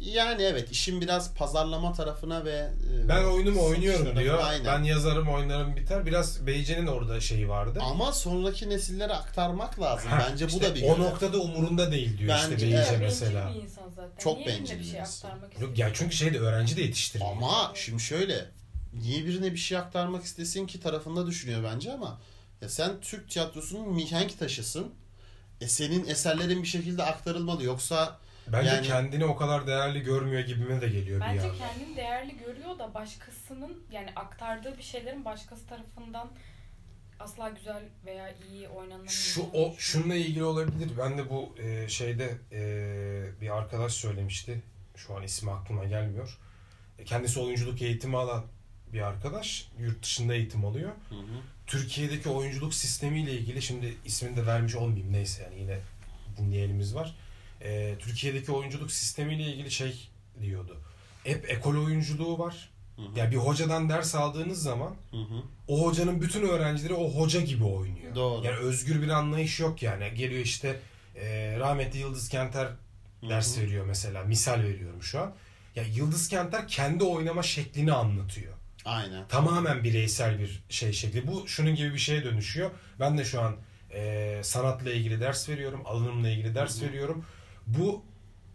[0.00, 4.38] Yani evet işin biraz pazarlama tarafına ve e, Ben oyunumu oynuyorum diyor.
[4.44, 4.64] aynen.
[4.66, 6.06] Ben yazarım oynarım biter.
[6.06, 7.78] Biraz Beyce'nin orada şeyi vardı.
[7.82, 10.10] Ama sonraki nesillere aktarmak lazım.
[10.10, 11.00] Ha, Bence işte bu da bir O görev.
[11.00, 12.90] noktada umurunda değil diyor Bence işte Beyce evet.
[12.90, 13.50] Bencil mesela.
[13.54, 14.18] bir insan zaten.
[14.18, 15.76] Çok Niye birine bencil bir şey aktarmak Yok istiyor?
[15.88, 17.30] ya çünkü şeyde öğrenci de yetiştiriyor.
[17.30, 18.44] Ama şimdi şöyle
[19.02, 22.20] niye birine bir şey aktarmak istesin ki tarafında düşünüyor bence ama
[22.60, 24.86] ya sen Türk tiyatrosunun mihenk taşısın.
[25.60, 28.18] E senin eserlerin bir şekilde aktarılmalı yoksa
[28.52, 32.78] Bence Yani- kendini o kadar değerli görmüyor gibime de geliyor bir Bence kendini değerli görüyor
[32.78, 36.30] da başkasının yani aktardığı bir şeylerin başkası tarafından
[37.20, 39.10] asla güzel veya iyi oynanamıyor.
[39.10, 40.90] Şu o şununla ilgili olabilir.
[40.98, 44.62] Ben de bu e, şeyde e, bir arkadaş söylemişti.
[44.96, 46.38] Şu an ismi aklıma gelmiyor.
[46.98, 48.44] E, kendisi oyunculuk eğitimi alan
[48.92, 49.68] bir arkadaş.
[49.78, 50.92] Yurt dışında eğitim alıyor.
[51.66, 55.78] Türkiye'deki oyunculuk sistemiyle ilgili şimdi ismini de vermiş olmayayım neyse yani yine
[56.38, 57.16] dinleyenimiz var.
[57.64, 60.08] Ee, Türkiye'deki oyunculuk sistemiyle ilgili şey
[60.42, 60.76] diyordu.
[61.24, 62.70] Hep ekol oyunculuğu var.
[62.96, 63.18] Hı hı.
[63.18, 65.42] Yani bir hocadan ders aldığınız zaman Hı hı.
[65.68, 68.14] o hocanın bütün öğrencileri o hoca gibi oynuyor.
[68.14, 68.44] Doğru.
[68.46, 70.14] Yani özgür bir anlayış yok yani.
[70.14, 70.80] Geliyor işte
[71.16, 72.68] e, rahmetli Yıldız Kenter
[73.28, 73.64] ders Hı hı.
[73.64, 74.24] veriyor mesela.
[74.24, 75.34] Misal veriyorum şu an.
[75.76, 78.54] Ya Yıldız Kenter kendi oynama şeklini anlatıyor.
[78.84, 79.28] Aynen.
[79.28, 81.26] Tamamen bireysel bir şey şekli.
[81.26, 82.70] Bu şunun gibi bir şeye dönüşüyor.
[83.00, 83.56] Ben de şu an
[83.94, 85.82] e, sanatla ilgili ders veriyorum.
[85.84, 86.88] Alınımla ilgili ders Hı hı.
[86.88, 87.24] veriyorum.
[87.66, 88.02] Bu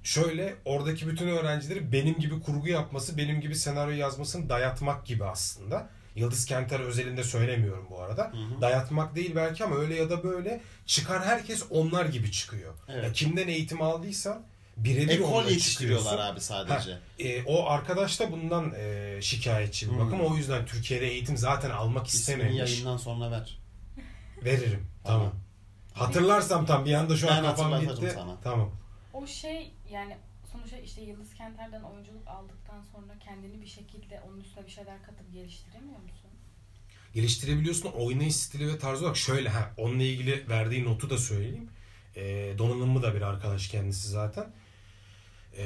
[0.04, 5.90] şöyle oradaki bütün öğrencileri benim gibi kurgu yapması, benim gibi senaryo yazmasını dayatmak gibi aslında.
[6.16, 8.24] Yıldız Kenter özelinde söylemiyorum bu arada.
[8.34, 8.62] Hı hı.
[8.62, 12.74] Dayatmak değil belki ama öyle ya da böyle çıkar herkes onlar gibi çıkıyor.
[12.88, 13.04] Evet.
[13.04, 14.44] Ya kimden eğitim aldıysan
[14.78, 16.34] birebir Ekol yetiştiriyorlar çıkıyorsun.
[16.34, 16.98] abi sadece.
[17.20, 20.00] E, o arkadaş da bundan e, şikayetçi bir Hmm.
[20.06, 20.22] bakım.
[20.22, 22.72] O yüzden Türkiye'de eğitim zaten almak İsmini istememiş.
[22.72, 23.60] yayından sonra ver.
[24.46, 24.88] Veririm.
[25.04, 25.32] Tamam.
[25.94, 28.12] Hatırlarsam tam bir anda şu an Ben kafam gitti.
[28.16, 28.38] sana.
[28.44, 28.72] Tamam.
[29.22, 30.18] O şey yani
[30.52, 35.34] sonuçta işte Yıldız Kenter'den oyunculuk aldıktan sonra kendini bir şekilde onun üstüne bir şeyler katıp
[35.34, 36.30] geliştiremiyor musun?
[37.14, 41.70] Geliştirebiliyorsun oynayış stili ve tarzı olarak şöyle ha onunla ilgili verdiği notu da söyleyeyim.
[42.16, 44.54] E, donanımlı da bir arkadaş kendisi zaten.
[45.58, 45.66] E,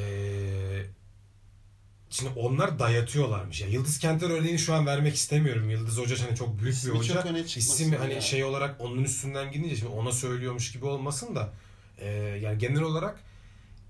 [2.10, 3.62] şimdi onlar dayatıyorlarmış.
[3.62, 5.69] Ya Yıldız Kenter örneğini şu an vermek istemiyorum.
[5.69, 7.13] Yıldız Hoca hani çok büyük İsmi bir hoca.
[7.13, 8.22] çok öne çıkmasın İsim hani ya.
[8.22, 11.53] şey olarak onun üstünden gidince şimdi ona söylüyormuş gibi olmasın da
[11.98, 12.10] e,
[12.41, 13.33] yani genel olarak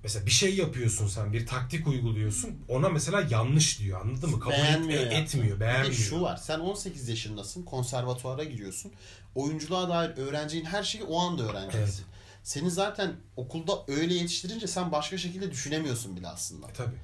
[0.04, 4.40] mesela bir şey yapıyorsun sen bir taktik uyguluyorsun ona mesela yanlış diyor anladın mı?
[4.40, 5.14] Kabul Beğenmiyor yani.
[5.14, 5.94] etmiyor Bir beğenmiyor.
[5.94, 6.38] de şu var.
[6.38, 7.64] Sen 18 yaşındasın.
[7.64, 8.92] Konservatuara giriyorsun.
[9.36, 12.04] Oyunculuğa dair öğreneceğin her şeyi o anda öğreneceksin.
[12.04, 12.14] Evet.
[12.44, 16.70] Seni zaten okulda öyle yetiştirince sen başka şekilde düşünemiyorsun bile aslında.
[16.70, 16.96] E, tabii.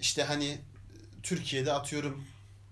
[0.00, 0.58] İşte hani
[1.22, 2.24] Türkiye'de atıyorum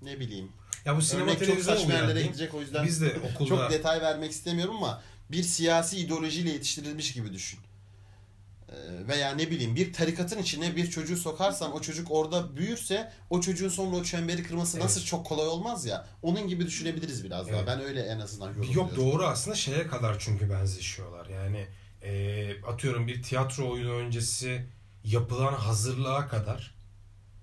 [0.02, 0.48] ne bileyim.
[0.84, 2.26] Ya bu sinema Örnek çok saçma yerlere uyarlayayım.
[2.32, 7.12] gidecek o yüzden Biz de okulda çok detay vermek istemiyorum ama bir siyasi ideolojiyle yetiştirilmiş
[7.12, 7.60] gibi düşün.
[8.70, 13.40] Ee, Veya ne bileyim bir tarikatın içine bir çocuğu sokarsan o çocuk orada büyürse o
[13.40, 14.84] çocuğun sonra o çemberi kırması Evet.
[14.84, 16.06] nasıl çok kolay olmaz ya.
[16.22, 17.56] Onun gibi düşünebiliriz biraz daha.
[17.56, 17.66] Evet.
[17.66, 18.76] Ben öyle en azından yorumluyorum.
[18.76, 21.26] Yok doğru aslında şeye kadar çünkü benzeşiyorlar.
[21.26, 21.66] Yani
[22.02, 24.66] e, atıyorum bir tiyatro oyunu öncesi
[25.04, 26.74] yapılan hazırlığa kadar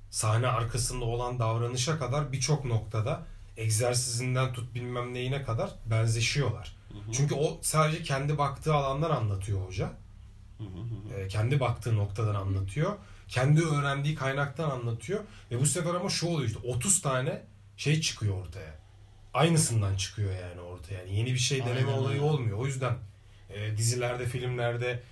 [0.09, 3.23] sahne arkasında olan davranışa kadar birçok noktada
[3.57, 6.75] egzersizinden tut bilmem neyine kadar benzeşiyorlar.
[6.91, 7.11] Hı hı.
[7.11, 9.85] Çünkü o sadece kendi baktığı alandan anlatıyor hoca.
[9.85, 10.06] Hı.
[11.17, 12.93] E, kendi baktığı noktadan anlatıyor.
[13.27, 15.19] Kendi öğrendiği kaynaktan anlatıyor.
[15.51, 17.41] Ve bu sefer ama şu oluyor işte 30 tane
[17.77, 18.75] şey çıkıyor ortaya.
[19.33, 20.93] Aynısından çıkıyor yani ortaya.
[20.99, 22.57] Yani yeni bir şey deneme Aynen olayı olmuyor.
[22.57, 22.95] O yüzden
[23.49, 25.03] e, dizilerde, filmlerde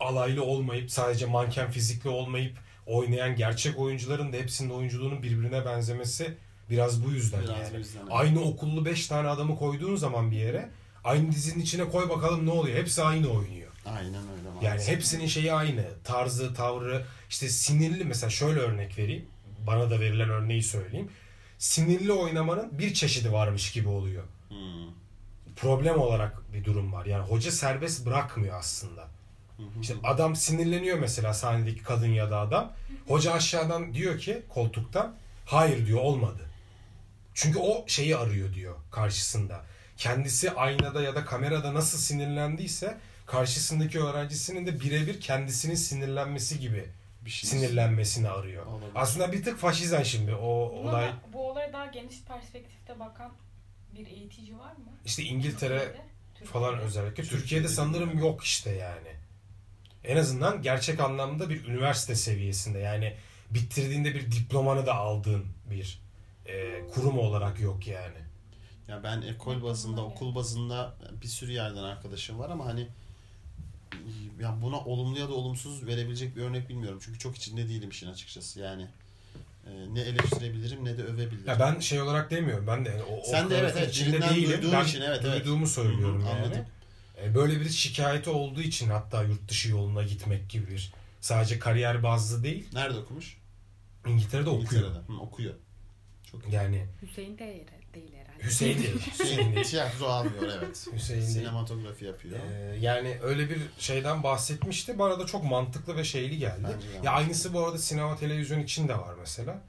[0.00, 6.34] alaylı olmayıp sadece manken fizikli olmayıp oynayan gerçek oyuncuların da hepsinin oyunculuğunun birbirine benzemesi
[6.70, 7.78] biraz bu yüzden Biraz yani.
[7.78, 8.00] yüzden.
[8.10, 10.70] Aynı okullu 5 tane adamı koyduğun zaman bir yere
[11.04, 12.78] aynı dizinin içine koy bakalım ne oluyor.
[12.78, 13.61] Hepsi aynı oynuyor.
[13.86, 14.48] Aynen öyle.
[14.48, 14.94] Yani maalesef.
[14.94, 15.84] hepsinin şeyi aynı.
[16.04, 17.04] Tarzı, tavrı.
[17.30, 19.26] işte sinirli mesela şöyle örnek vereyim.
[19.66, 21.08] Bana da verilen örneği söyleyeyim.
[21.58, 24.24] Sinirli oynamanın bir çeşidi varmış gibi oluyor.
[24.48, 24.56] Hmm.
[25.56, 27.06] Problem olarak bir durum var.
[27.06, 29.02] Yani hoca serbest bırakmıyor aslında.
[29.56, 29.62] Hı.
[29.82, 32.72] İşte adam sinirleniyor mesela sahnedeki kadın ya da adam.
[33.08, 35.14] Hoca aşağıdan diyor ki koltuktan
[35.46, 36.42] hayır diyor olmadı.
[37.34, 39.64] Çünkü o şeyi arıyor diyor karşısında.
[39.96, 46.88] Kendisi aynada ya da kamerada nasıl sinirlendiyse karşısındaki öğrencisinin de birebir kendisinin sinirlenmesi gibi
[47.24, 47.50] bir şey.
[47.50, 48.66] sinirlenmesini arıyor.
[48.66, 48.90] Olabilir.
[48.94, 51.06] Aslında bir tık faşizan şimdi o Buna olay.
[51.08, 53.32] da- bu olaya daha geniş perspektifte bakan
[53.94, 54.92] bir eğitici var mı?
[55.04, 56.46] İşte İngiltere Türkiye'de?
[56.52, 56.86] falan Türkiye'de.
[56.86, 57.14] özellikle.
[57.22, 59.08] Türkiye'de Türkiye'de sanırım yok işte yani.
[60.04, 63.16] En azından gerçek anlamda bir üniversite seviyesinde yani
[63.50, 66.00] bitirdiğinde bir diplomanı da aldığın bir
[66.46, 68.16] e, kurum olarak yok yani.
[68.88, 72.88] Ya ben ekol bazında, okul bazında bir sürü yerden arkadaşım var ama hani
[74.40, 76.98] ya buna olumlu ya da olumsuz verebilecek bir örnek bilmiyorum.
[77.04, 78.60] Çünkü çok içinde değilim işin açıkçası.
[78.60, 78.86] Yani
[79.66, 81.46] e, ne eleştirebilirim ne de övebilirim.
[81.46, 82.66] Ya ben şey olarak demiyorum.
[82.66, 84.60] Ben de yani o, Sen o de evet, içinde değilim.
[84.72, 85.44] Ben için, evet, evet.
[85.44, 86.42] duyduğumu söylüyorum Hı hı, yani.
[86.44, 86.66] anladım.
[87.22, 92.02] E, Böyle bir şikayeti olduğu için hatta yurt dışı yoluna gitmek gibi bir sadece kariyer
[92.02, 92.68] bazlı değil.
[92.72, 93.36] Nerede okumuş?
[94.06, 94.82] İngiltere'de okuyor.
[94.82, 95.12] İngiltere'de.
[95.12, 95.54] Hı, okuyor.
[96.30, 96.54] Çok iyi.
[96.54, 98.21] Yani Hüseyin değil, değil herhalde.
[98.44, 99.00] Hüseyin değil.
[99.12, 99.66] Hüseyin değil.
[99.66, 100.86] tiyatro almıyor evet.
[100.92, 101.32] Hüseyin değil.
[101.32, 102.38] Sinematografi yapıyor.
[102.38, 104.98] Ee, yani öyle bir şeyden bahsetmişti.
[104.98, 106.62] Bana da çok mantıklı ve şeyli geldi.
[106.74, 106.86] Bence.
[107.04, 109.62] Ya aynısı bu arada sinema televizyon için de var mesela.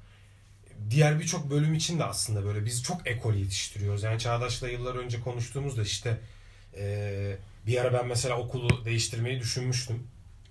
[0.89, 4.03] Diğer birçok bölüm için de aslında böyle biz çok ekol yetiştiriyoruz.
[4.03, 6.19] Yani Çağdaş'la yıllar önce konuştuğumuzda işte
[6.77, 10.07] e, bir ara ben mesela okulu değiştirmeyi düşünmüştüm.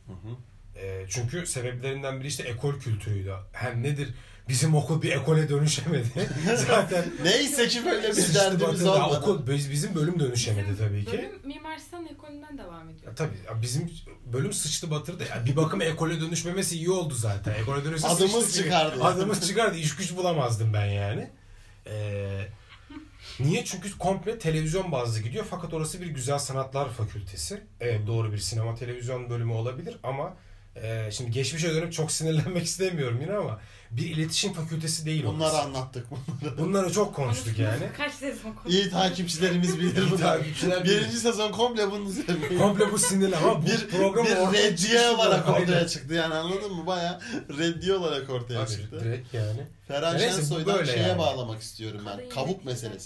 [0.06, 0.37] Hı hı.
[0.85, 3.35] E, çünkü sebeplerinden biri işte ekol kültürüydü.
[3.52, 4.14] Hem nedir?
[4.53, 6.29] Bizim okul bir ekole dönüşemedi.
[6.67, 9.19] Zaten Neyse ki böyle bir derdimiz olmadı.
[9.19, 11.12] Okul, biz- bizim bölüm dönüşemedi Bizim tabii ki.
[11.12, 13.07] Bölüm Mimar Sinan ekolünden devam ediyor.
[13.07, 13.91] Ya tabii ya bizim
[14.33, 15.25] bölüm sıçtı batırdı.
[15.31, 17.55] Yani bir bakıma ekole dönüşmemesi iyi oldu zaten.
[17.55, 19.05] Ekole dönüşse Adımız çıkardı.
[19.05, 19.77] Adımız çıkardı.
[19.79, 21.31] İş güç bulamazdım ben yani.
[21.87, 22.47] Ee,
[23.41, 23.65] niye?
[23.65, 25.47] Çünkü komple televizyon bazlı gidiyor.
[25.51, 27.62] Fakat orası bir güzel sanatlar fakültesi.
[27.81, 30.35] Evet doğru bir sinema televizyon bölümü olabilir ama
[30.76, 35.62] e, şimdi geçmişe dönüp çok sinirlenmek istemiyorum yine ama bir iletişim fakültesi değil Bunları orası.
[35.62, 36.06] anlattık.
[36.58, 37.88] Bunları çok konuştuk yani.
[37.96, 38.72] Kaç sezon konuştuk.
[38.72, 40.18] İyi takipçilerimiz bilir bunu.
[40.20, 41.00] takipçiler bilir.
[41.00, 42.58] Birinci sezon komple bunun üzerine.
[42.58, 45.87] Komple bu sinirli ama bu bir, program bir reddiye olarak ortaya Aynen.
[45.87, 46.87] çıktı yani anladın mı?
[46.87, 47.20] Baya
[47.58, 49.00] reddiye olarak ortaya Abi, çıktı.
[49.04, 49.61] direkt yani.
[49.88, 51.18] Ferhan Neyse, Şensoy'dan şeye yani.
[51.18, 52.28] bağlamak istiyorum ben.
[52.28, 53.00] Kavuk faşisttir.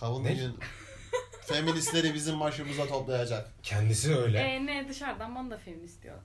[0.00, 0.34] Kavun Ne?
[0.34, 0.56] gün
[1.46, 3.50] feministleri bizim başımıza toplayacak.
[3.62, 4.38] Kendisi öyle.
[4.38, 6.24] Ee, ne dışarıdan bana da feminist diyorlar.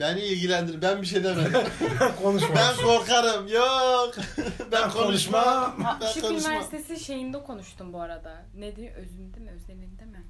[0.00, 0.82] Beni ilgilendir.
[0.82, 1.60] Ben bir şey demedim.
[2.22, 2.54] Konuşma.
[2.54, 3.48] ben korkarım.
[3.48, 4.14] Yok.
[4.72, 5.82] ben konuşmam.
[5.82, 6.52] Ha, Ben Işık konuşmam.
[6.52, 8.44] Üniversitesi şeyinde konuştum bu arada.
[8.54, 8.94] Ne diyor?
[8.94, 9.50] Özünde mi?
[9.50, 10.24] Özelinde mi?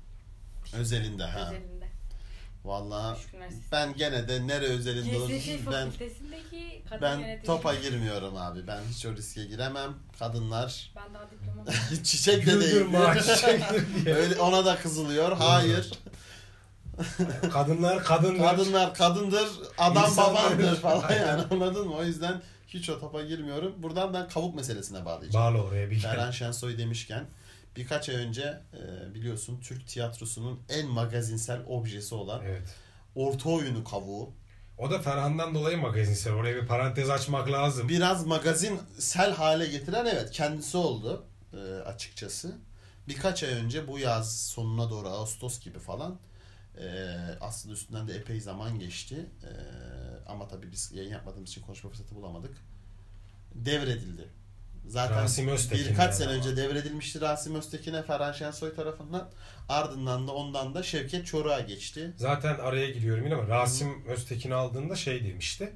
[0.75, 1.47] Özelinde ha.
[1.49, 1.81] Özelinde.
[3.35, 3.73] Üniversitesi.
[3.73, 5.91] ben gene de nere özelinde olursun ben
[6.89, 7.47] kadın ben yönetici.
[7.47, 8.67] topa girmiyorum abi.
[8.67, 9.95] Ben hiç o riske giremem.
[10.19, 11.65] Kadınlar Ben daha diploma
[12.05, 12.87] çiçek de değil.
[14.05, 14.15] Diye.
[14.15, 15.37] Öyle ona da kızılıyor.
[15.37, 15.91] Hayır.
[17.53, 18.51] Kadınlar kadınlar.
[18.57, 21.95] Kadınlar kadındır, adam İnsanlar- babandır falan yani anladın mı?
[21.97, 23.75] O yüzden hiç o topa girmiyorum.
[23.79, 25.55] Buradan ben kavuk meselesine bağlayacağım.
[25.55, 27.27] Bağlı oraya bir Ferhan Şensoy demişken
[27.77, 32.69] birkaç ay önce e, biliyorsun Türk tiyatrosunun en magazinsel objesi olan Evet.
[33.15, 34.31] orta oyunu kavuğu.
[34.79, 36.33] O da Ferhan'dan dolayı magazinsel.
[36.33, 37.89] Oraya bir parantez açmak lazım.
[37.89, 42.59] Biraz magazinsel hale getiren evet kendisi oldu e, açıkçası.
[43.09, 46.19] Birkaç ay önce bu yaz sonuna doğru Ağustos gibi falan
[46.81, 49.27] e, aslında üstünden de epey zaman geçti.
[49.43, 49.51] E,
[50.29, 52.57] ama tabii biz yayın yapmadığımız için konuşma fırsatı bulamadık.
[53.55, 54.29] Devredildi.
[54.87, 55.29] Zaten
[55.73, 56.37] birkaç sene ama.
[56.37, 59.31] önce devredilmişti Rasim Öztekin'e Ferhan Şensoy tarafından.
[59.69, 62.13] Ardından da ondan da Şevket Çoruh'a geçti.
[62.17, 65.73] Zaten araya giriyorum yine ama Rasim Öztekin aldığında şey demişti.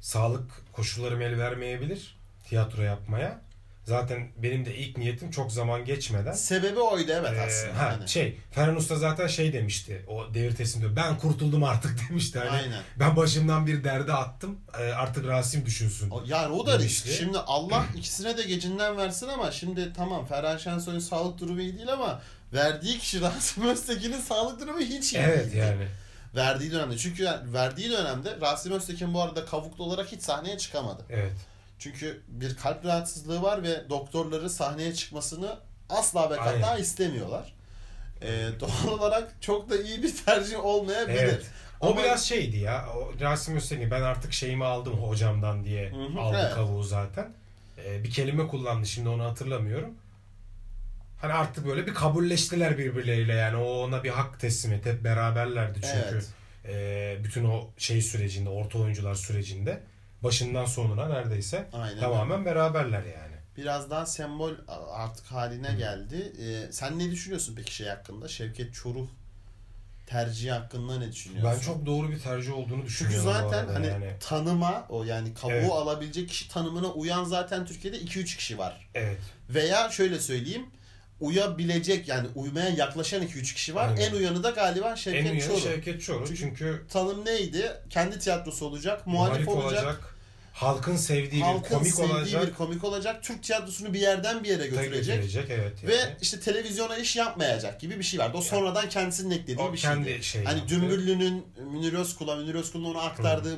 [0.00, 3.45] Sağlık koşullarım el vermeyebilir tiyatro yapmaya.
[3.86, 7.78] Zaten benim de ilk niyetim çok zaman geçmeden Sebebi oydu evet Ee, aslında.
[7.82, 8.08] ha, Hani.
[8.08, 12.82] şey Ferhan Usta zaten şey demişti o devir teslimde ben kurtuldum artık demişti hani Aynen.
[13.00, 16.10] ben başımdan bir derde attım Ee, artık Rasim düşünsün.
[16.10, 17.04] O- Yani o da risk.
[17.06, 17.22] Demişti.
[17.24, 21.92] Şimdi Allah ikisine de gecinden versin ama şimdi tamam Ferhan Şensoy'un sağlık durumu iyi değil
[21.92, 22.22] ama
[22.52, 25.56] verdiği kişi Rasim Öztekin'in sağlık durumu hiç iyi Evet değil.
[25.64, 25.86] yani.
[26.34, 26.98] Verdiği dönemde.
[26.98, 31.02] Çünkü verdiği dönemde Rasim Öztekin bu arada kavuklu olarak hiç sahneye çıkamadı.
[31.10, 31.32] Evet.
[31.78, 35.58] Çünkü bir kalp rahatsızlığı var ve doktorları sahneye çıkmasını
[35.88, 36.82] asla ve kata Aynen.
[36.82, 37.54] istemiyorlar.
[38.22, 41.18] Ee, doğal olarak çok da iyi bir tercih olmayabilir.
[41.18, 41.46] Evet.
[41.80, 42.86] O Ama- biraz şeydi ya.
[42.96, 46.54] O Rasim Öztekin ben artık şeyimi aldım hocamdan diye Hı hı, aldı evet.
[46.54, 47.32] kavuğu zaten.
[47.84, 49.94] Ee, bir kelime kullandı şimdi onu hatırlamıyorum.
[51.20, 54.92] Hani artık böyle bir kabulleştiler birbirleriyle yani o ona bir hak teslim etti.
[54.92, 56.08] Hep beraberlerdi çünkü.
[56.12, 56.28] Evet.
[56.68, 59.80] e, bütün o şey sürecinde, orta oyuncular sürecinde
[60.22, 62.00] başından sonuna neredeyse Aynen.
[62.00, 63.34] tamamen beraberler yani.
[63.56, 64.52] biraz daha sembol
[64.92, 66.32] artık haline geldi.
[66.40, 68.28] Ee, sen ne düşünüyorsun peki şey hakkında?
[68.28, 69.06] Şevket Çoruh
[70.06, 71.52] tercihi hakkında ne düşünüyorsun?
[71.54, 73.26] Ben çok doğru bir tercih olduğunu çünkü düşünüyorum.
[73.26, 74.12] bu zaten hani yani.
[74.20, 75.70] tanıma o yani kavuğu Evet.
[75.72, 78.88] alabilecek kişi tanımına uyan zaten Türkiye'de 2-3 kişi var.
[78.94, 79.18] Evet.
[79.50, 80.66] Veya şöyle söyleyeyim
[81.20, 83.88] uyabilecek yani uymaya yaklaşan 2-3 kişi var.
[83.88, 84.00] Aynen.
[84.00, 85.62] En uyanı da galiba Şevket En uyanı Çoruh.
[85.62, 86.26] Şevket Çoruh.
[86.26, 87.72] Çünkü- Çünkü, Tanım neydi?
[87.90, 90.16] Kendi tiyatrosu olacak, muhalif, olacak,
[90.52, 92.46] Halkın sevdiği bir halkın komik sevdiği olacak.
[92.46, 95.16] bir komik olacak, Türk tiyatrosunu bir yerden bir yere götürecek.
[95.16, 95.84] götürecek evet.
[95.84, 96.12] Ve yani.
[96.22, 98.36] işte televizyona iş yapmayacak gibi bir şey vardı.
[98.36, 100.22] O sonradan kendisinin eklediği o bir şeydi.
[100.22, 100.74] şey Hani yaptı.
[100.74, 103.56] Dümbüllü'nün Münir Özkul'a, Münir Özkul'un ona aktardığı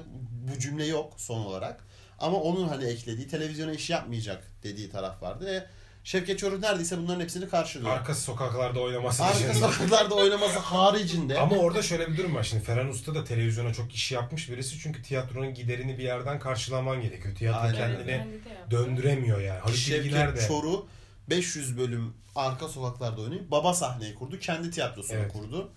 [0.55, 1.85] bu cümle yok son olarak.
[2.19, 5.67] Ama onun hani eklediği televizyona iş yapmayacak dediği taraf vardı ve
[6.09, 7.91] Şevket Çoruh neredeyse bunların hepsini karşılıyor.
[7.91, 9.55] Arka sokaklarda oynaması Arka dışında.
[9.73, 11.39] sokaklarda oynaması haricinde.
[11.41, 12.43] Ama orada şöyle bir durum var.
[12.43, 14.79] Şimdi Ferhan Usta da televizyona çok iş yapmış birisi.
[14.79, 17.35] Çünkü tiyatronun giderini bir yerden karşılaman gerekiyor.
[17.35, 18.19] Tiyatro Aynen kendini öyle.
[18.19, 18.71] Kendi de yaptı.
[18.71, 19.69] döndüremiyor yani.
[19.69, 19.77] De.
[19.77, 20.83] Şevket Çoruh
[21.31, 24.39] 500 bölüm arka sokaklarda oynayıp baba sahneyi kurdu.
[24.39, 25.33] Kendi tiyatrosunu Evet.
[25.33, 25.71] kurdu.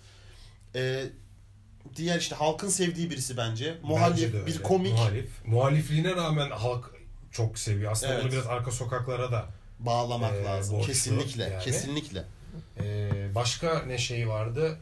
[0.74, 1.04] Ee,
[1.96, 3.66] diğer işte halkın sevdiği birisi bence.
[3.66, 4.46] Bence Muhalif, de öyle.
[4.46, 5.30] bir komik Muhalif.
[5.46, 6.90] Muhalifliğine rağmen halk
[7.32, 7.92] çok seviyor.
[7.92, 8.24] Aslında Evet.
[8.24, 9.46] bunu biraz arka sokaklara da.
[9.86, 10.82] Bağlamak Ee, lazım.
[10.82, 11.64] Kesinlikle, yani.
[11.64, 12.24] kesinlikle.
[12.80, 14.78] Ee, başka ne şey vardı?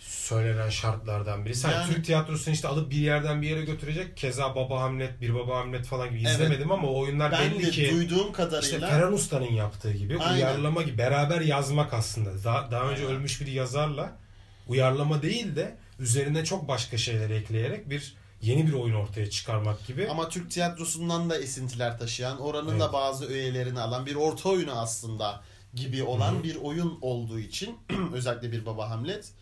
[0.00, 1.66] Söylenen şartlardan birisi.
[1.66, 4.16] Hani Yani- Türk tiyatrosunu işte alıp bir yerden bir yere götürecek.
[4.16, 6.30] Keza Baba Hamlet, Bir Baba Hamlet falan gibi Evet.
[6.34, 10.18] izlemedim ama o oyunlar Ben belli de ki duyduğum İşte kadarıyla Ferhan Usta'nın yaptığı gibi
[10.18, 10.36] Aynen.
[10.36, 12.44] uyarlama gibi beraber yazmak aslında.
[12.44, 13.16] Daha, daha önce Aynen.
[13.16, 14.12] ölmüş bir yazarla
[14.68, 20.08] uyarlama değil de üzerine çok başka şeyler ekleyerek bir yeni bir oyun ortaya çıkarmak gibi.
[20.08, 22.80] Ama Türk tiyatrosundan da esintiler taşıyan, oranın Evet.
[22.80, 25.40] da bazı öğelerini alan bir orta oyunu aslında
[25.74, 26.42] gibi olan Hı hı.
[26.42, 27.78] bir oyun olduğu için
[28.14, 29.32] özellikle bir Baba Hamlet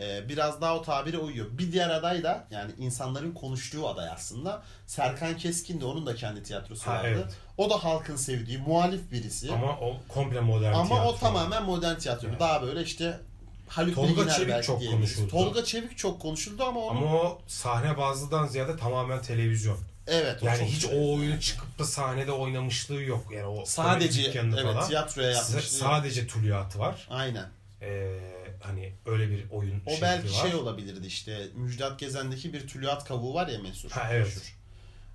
[0.00, 1.46] e, biraz daha o tabire uyuyor.
[1.58, 6.42] Bir diğer aday da yani insanların konuştuğu aday aslında Serkan Keskin de onun da kendi
[6.42, 7.08] tiyatrosu Ha, vardı.
[7.10, 7.34] evet.
[7.58, 9.52] O da halkın sevdiği muhalif birisi.
[9.52, 10.94] Ama, Ama o komple modern tiyatro.
[11.08, 12.28] o tamamen modern tiyatro.
[12.28, 12.40] Evet.
[12.40, 13.20] Daha böyle işte
[13.68, 15.16] Haluk Tolga Bilginer Çevik belki çok diyebiliriz.
[15.16, 15.30] konuşuldu.
[15.44, 19.78] Tolga Çevik çok konuşuldu ama onun Ama o sahne bazlıdan ziyade tamamen televizyon.
[20.06, 23.24] evet Yani hiç o oyunu çıkıp da sahnede oynamışlığı yok.
[23.32, 24.88] Yani o sadece evet falan.
[24.88, 25.68] tiyatroya S- yapmış.
[25.70, 27.06] sadece tülyatı var.
[27.10, 27.46] Aynen.
[27.82, 28.18] Ee,
[28.62, 30.42] hani öyle bir oyun O belki var.
[30.42, 33.90] şey olabilirdi işte Müjdat Gezen'deki bir tülüat kavuğu var ya meşhur.
[33.90, 34.26] Ha, evet.
[34.26, 34.56] meşhur.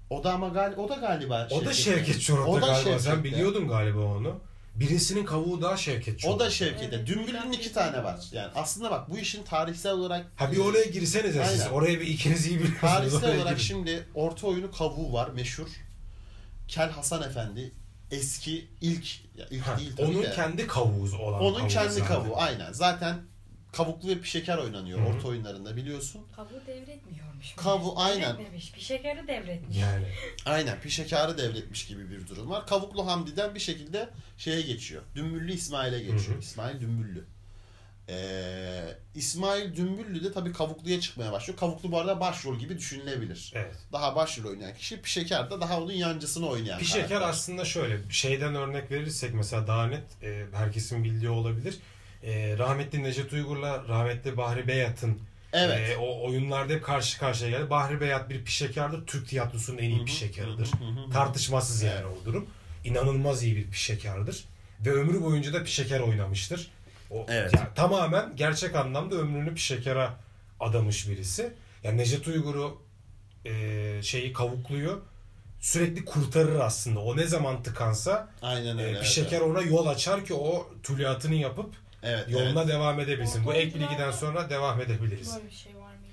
[0.09, 1.73] O da ama gal o da galiba O da.
[1.73, 2.83] Şevket da galiba.
[2.83, 3.23] Sen Şevket'te.
[3.23, 4.39] biliyordun galiba onu.
[4.75, 6.35] Birisinin kavuğu daha Şevket Çorat.
[6.35, 6.95] O da Şevket'te.
[6.95, 8.19] Evet, Dümbüllü'nün iki tane var.
[8.31, 11.61] Yani aslında bak bu işin tarihsel olarak Ha bir oraya girsenize siz.
[11.61, 11.73] Aynen.
[11.73, 12.81] Oraya bir ikiniz iyi biliyorsunuz.
[12.81, 13.67] tarihsel Oraya olarak girin.
[13.67, 15.67] şimdi orta oyunu kavuğu var meşhur.
[16.67, 17.71] Kel Hasan Efendi
[18.11, 19.05] eski ilk
[19.37, 20.31] ya ilk Ha, değil tabii onun de.
[20.31, 22.07] kendi kavuğu olan onun kavuğu kendi zaten.
[22.07, 22.71] kavuğu aynen.
[22.71, 23.17] Zaten
[23.71, 25.07] kavuklu ve pişeker oynanıyor Hı hı.
[25.07, 26.21] orta oyunlarında biliyorsun.
[26.35, 27.53] Kabuğu devretmiyormuş.
[27.55, 28.21] Kabuğu, aynen.
[28.33, 28.75] Devretmemiş.
[28.75, 29.77] Bir şekeri devretmiş.
[29.77, 30.05] Yani
[30.45, 32.67] Aynen pişekarı devretmiş gibi bir durum var.
[32.67, 35.01] Kavuklu Hamdi'den bir şekilde şeye geçiyor.
[35.15, 36.27] Dümbüllü İsmail'e geçiyor.
[36.27, 36.39] Hı hı.
[36.39, 37.25] İsmail Dümbüllü.
[38.09, 38.81] Ee,
[39.15, 41.59] İsmail Dümbüllü de tabii Kavuklu'ya çıkmaya başlıyor.
[41.59, 43.51] Kavuklu bu arada başrol gibi düşünülebilir.
[43.55, 43.75] evet.
[43.91, 45.01] Daha başrol oynayan kişi.
[45.01, 47.29] Pişekar da daha onun yancısını oynayan Pişeker karakter.
[47.29, 51.77] aslında şöyle şeyden örnek verirsek mesela daha net e, herkesin bildiği olabilir.
[52.23, 55.19] E, rahmetli Necdet Uygur'la rahmetli Bahri Beyat'ın
[55.53, 55.89] Evet.
[55.89, 57.69] e, o oyunlarda hep karşı karşıya geldi.
[57.69, 59.05] Bahri Beyat bir pişekardır.
[59.07, 60.69] Türk tiyatrosunun en iyi pişekarıdır.
[61.13, 62.45] Tartışmasız yani o durum.
[62.83, 64.43] İnanılmaz iyi bir pişekardır.
[64.85, 66.71] Ve ömrü boyunca da pişeker oynamıştır.
[67.11, 67.53] O, Evet.
[67.53, 70.13] ya, tamamen gerçek anlamda ömrünü pişekara
[70.59, 71.53] adamış birisi.
[71.83, 72.81] Yani Necdet Uygur'u
[73.45, 73.51] e,
[74.03, 75.01] şeyi kavukluyor.
[75.59, 76.99] Sürekli kurtarır aslında.
[76.99, 78.87] O ne zaman tıkansa Aynen öyle.
[78.87, 82.73] e, evet, pişeker ona yol açar ki o tülyatını yapıp Evet, yoluna evet.
[82.73, 83.45] devam edebilsin.
[83.45, 85.35] Bu ek bilgiden sonra devam edebiliriz.
[85.35, 86.11] Böyle bir şey var mıydı?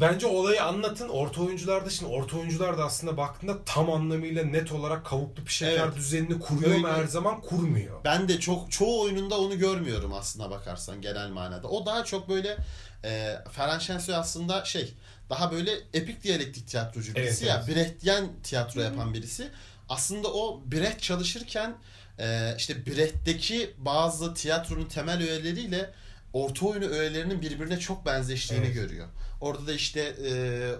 [0.00, 1.08] Bence olayı anlatın.
[1.08, 5.96] Orta oyuncularda şimdi orta oyuncular da aslında baktığında tam anlamıyla net olarak kavuklu pişeker Evet.
[5.96, 8.04] düzenini kuruyor mu her zaman kurmuyor.
[8.04, 11.68] Ben de çok çoğu oyununda onu görmüyorum aslında bakarsan genel manada.
[11.68, 12.56] O daha çok böyle
[13.04, 14.94] e, Ferhan Şensoy aslında şey
[15.30, 17.74] daha böyle epik diyalektik tiyatrocu birisi Evet, ya.
[17.74, 19.48] Brechtyen tiyatro yapan birisi.
[19.88, 21.74] Aslında o Brecht çalışırken
[22.18, 25.90] e, işte Brecht'teki bazı tiyatronun temel öğeleriyle
[26.32, 28.74] orta oyunu öğelerinin birbirine çok benzeştiğini Evet.
[28.74, 29.08] görüyor.
[29.40, 30.32] Orada da işte e,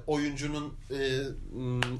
[0.06, 1.20] oyuncunun e,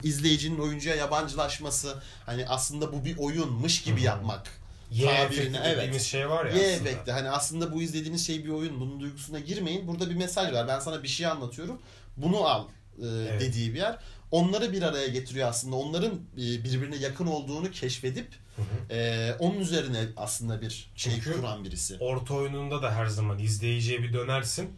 [0.03, 1.95] izleyicinin oyuncuya yabancılaşması
[2.27, 4.05] hani aslında bu bir oyunmuş gibi Hı hı.
[4.05, 4.51] yapmak
[4.91, 6.03] Y Tabirine, evet.
[6.03, 7.13] şey var ya Y efekti.
[7.13, 8.81] Hani aslında bu izlediğiniz şey bir oyun.
[8.81, 9.87] Bunun duygusuna girmeyin.
[9.87, 10.69] Burada bir mesaj var.
[10.69, 11.83] Ben sana bir şey anlatıyorum.
[12.17, 12.65] Bunu al
[13.03, 13.41] e, Evet.
[13.41, 13.99] dediği bir yer.
[14.31, 15.77] Onları bir araya getiriyor aslında.
[15.77, 18.95] Onların e, birbirine yakın olduğunu keşfedip Hı hı.
[18.95, 21.97] e, onun üzerine aslında bir şey Çünkü kuran birisi.
[22.01, 24.71] Orta oyununda da her zaman izleyiciye bir dönersin.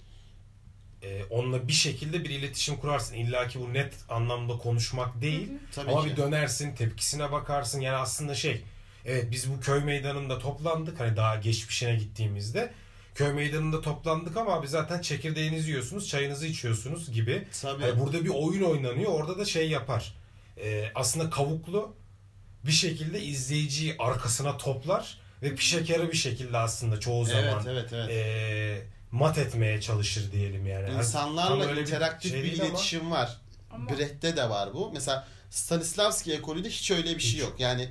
[1.02, 3.14] Ee, onunla bir şekilde bir iletişim kurarsın.
[3.14, 5.48] İlla ki bu net anlamda konuşmak değil.
[5.74, 6.10] Tabii Ama ki.
[6.10, 7.80] bir dönersin, tepkisine bakarsın.
[7.80, 8.62] Yani aslında şey,
[9.04, 11.00] evet biz bu köy meydanında toplandık.
[11.00, 12.72] Hani daha geçmişine gittiğimizde.
[13.14, 17.48] Köy meydanında toplandık ama abi zaten çekirdeğinizi yiyorsunuz, çayınızı içiyorsunuz gibi.
[17.62, 17.82] Tabii.
[17.82, 19.12] Hani burada bir oyun oynanıyor.
[19.12, 20.14] Orada da şey yapar.
[20.58, 21.94] Ee, aslında kavuklu
[22.66, 28.10] bir şekilde izleyiciyi arkasına toplar ve pişekeri bir şekilde aslında çoğu evet, zaman evet, evet.
[28.10, 30.86] ee, mat etmeye çalışır diyelim yani.
[30.86, 33.36] Tam İnsanlarla bir interaktif şey bir değil ama- iletişim var.
[33.70, 34.90] Ama- Brecht'te de var bu.
[34.94, 37.54] Mesela Stanislavski ekolünde hiç öyle bir şey yok.
[37.58, 37.88] Yani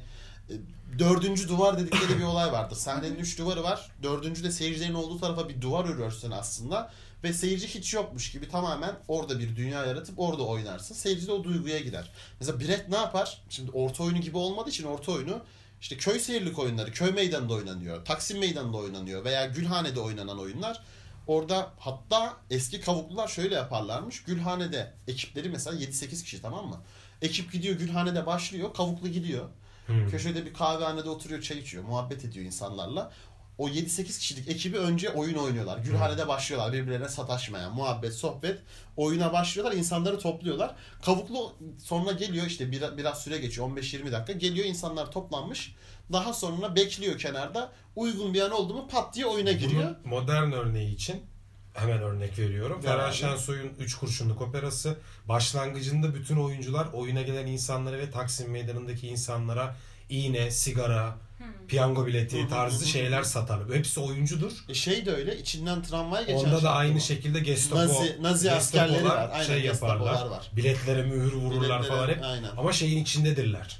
[0.49, 0.53] e,
[0.99, 2.75] dördüncü duvar dedikleri bir olay vardır.
[2.75, 3.91] Sahnenin üç duvarı var.
[4.03, 6.91] Dördüncü de seyircilerin olduğu tarafa bir duvar örürsün aslında.
[7.25, 10.95] Ve seyirci hiç yokmuş gibi tamamen orada bir dünya yaratıp orada oynarsın.
[10.95, 12.11] Seyirci de o duyguya girer.
[12.39, 13.41] Mesela Brett ne yapar?
[13.49, 15.41] Şimdi orta oyunu gibi olmadığı için orta oyunu
[15.81, 20.83] işte köy seyirlik oyunları, köy meydanında oynanıyor, Taksim meydanında oynanıyor veya Gülhane'de oynanan oyunlar.
[21.27, 24.23] Orada hatta eski kavuklular şöyle yaparlarmış.
[24.23, 26.81] Gülhane'de ekipleri mesela 7-8 kişi tamam mı?
[27.21, 28.73] Ekip gidiyor Gülhane'de başlıyor.
[28.73, 29.45] Kavuklu gidiyor.
[29.87, 30.09] Hmm.
[30.09, 31.83] Köşede bir kahvehanede oturuyor çay içiyor.
[31.83, 33.11] Muhabbet ediyor insanlarla.
[33.57, 35.77] O 7-8 kişilik ekibi önce oyun oynuyorlar.
[35.77, 37.69] Gülhane'de başlıyorlar birbirlerine sataşmaya.
[37.69, 38.59] Muhabbet, sohbet.
[38.97, 39.75] Oyuna başlıyorlar.
[39.75, 40.75] insanları topluyorlar.
[41.05, 43.67] Kavuklu sonra geliyor işte bir, biraz süre geçiyor.
[43.67, 44.33] 15-20 dakika.
[44.33, 45.75] Geliyor insanlar toplanmış.
[46.11, 47.71] Daha sonra bekliyor kenarda.
[47.95, 49.83] Uygun bir an oldu mu pat diye oyuna giriyor.
[49.83, 51.21] Bunun modern örneği için
[51.73, 52.77] hemen örnek veriyorum.
[52.83, 53.15] Ver Ferhan abi.
[53.15, 59.75] Şensoy'un 3 kurşunluk operası başlangıcında bütün oyuncular oyuna gelen insanlara ve Taksim Meydanı'ndaki insanlara
[60.09, 61.17] iğne, sigara,
[61.67, 63.77] piyango bileti tarzı şeyler satarlar.
[63.77, 64.51] Hepsi oyuncudur.
[64.69, 66.99] E şey de öyle içinden tramvay geçen Onda şey da aynı bu.
[66.99, 69.29] şekilde Gestapo, Nazi, Nazi askerleri var.
[69.33, 70.25] Aynen şey yaparlar.
[70.25, 70.51] var.
[70.55, 72.23] Biletlere mühür vururlar Biletlere- falan hep.
[72.23, 72.49] Aynen.
[72.57, 73.79] Ama şeyin içindedirler.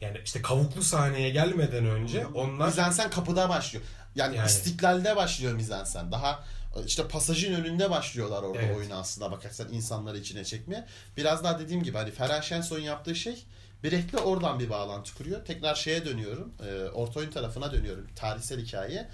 [0.00, 3.84] Yani işte kavuklu sahneye gelmeden önce onlar Mizansen kapıda başlıyor.
[4.14, 4.46] Yani, Yani.
[4.46, 6.12] istiklalde başlıyor mizansen.
[6.12, 6.44] Daha
[6.86, 8.76] işte pasajın önünde başlıyorlar orada Evet.
[8.76, 10.86] oyunu aslında bakarsan insanları içine çekmeye.
[11.16, 13.44] Biraz daha dediğim gibi hani Ferhan Şensoy'un yaptığı şey
[13.84, 15.44] Brecht'le oradan bir bağlantı kuruyor.
[15.44, 16.52] Tekrar şeye dönüyorum.
[16.68, 18.06] E, orta oyun tarafına dönüyorum.
[18.16, 19.08] Tarihsel hikaye.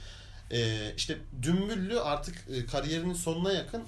[0.52, 3.82] E, işte Dümbüllü artık e, kariyerinin sonuna yakın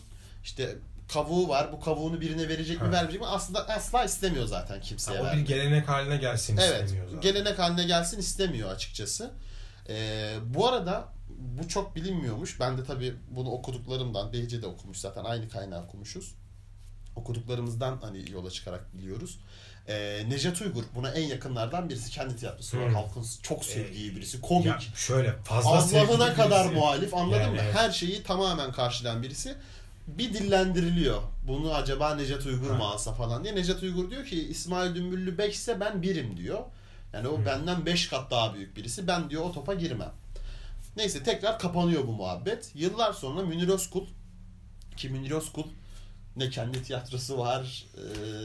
[0.45, 0.77] işte
[1.13, 1.73] kavuğu var.
[1.73, 2.93] Bu kavuğunu birine verecek mi Ha.
[2.93, 3.27] vermeyecek mi?
[3.27, 5.45] Aslında asla istemiyor zaten kimseye o bir vermeyi.
[5.47, 6.83] gelenek haline gelsin Evet.
[6.83, 7.21] istemiyor zaten.
[7.21, 9.31] Gelenek haline gelsin istemiyor açıkçası.
[9.89, 11.09] Ee, bu arada
[11.39, 12.61] bu çok bilinmiyormuş.
[12.61, 16.35] Ben de tabii bunu okuduklarımdan, Beyce de okumuş zaten aynı kaynağı okumuşuz.
[17.17, 19.39] Okuduklarımızdan hani yola çıkarak biliyoruz.
[19.89, 22.11] Ee, Nejat Uygur buna en yakınlardan birisi.
[22.11, 22.87] Kendi tiyatrosu var.
[22.87, 22.95] Hmm.
[22.95, 24.41] Halkın çok sevdiği birisi.
[24.41, 24.67] Komik.
[24.67, 26.79] Ya şöyle fazla Allah'ına kadar birisi.
[26.81, 27.59] muhalif anladın Yani mı?
[27.65, 27.75] evet.
[27.77, 29.55] Her şeyi tamamen karşılayan birisi.
[30.07, 31.23] Bir dillendiriliyor.
[31.49, 32.75] Bunu acaba Necat Uygur Ha.
[32.77, 33.55] mu alsa falan diye.
[33.55, 36.61] Necat Uygur diyor ki İsmail Dümbüllü 5 ise ben birim diyor.
[37.13, 37.47] Yani o Hı.
[37.47, 39.07] benden 5 kat daha büyük birisi.
[39.07, 40.13] Ben diyor o topa girmem.
[40.97, 42.71] Neyse tekrar kapanıyor bu muhabbet.
[42.75, 44.07] Yıllar sonra Münir Özkul
[44.97, 45.65] ki Münir Özkul
[46.37, 47.85] ne kendi tiyatrosu var.
[47.97, 48.01] e,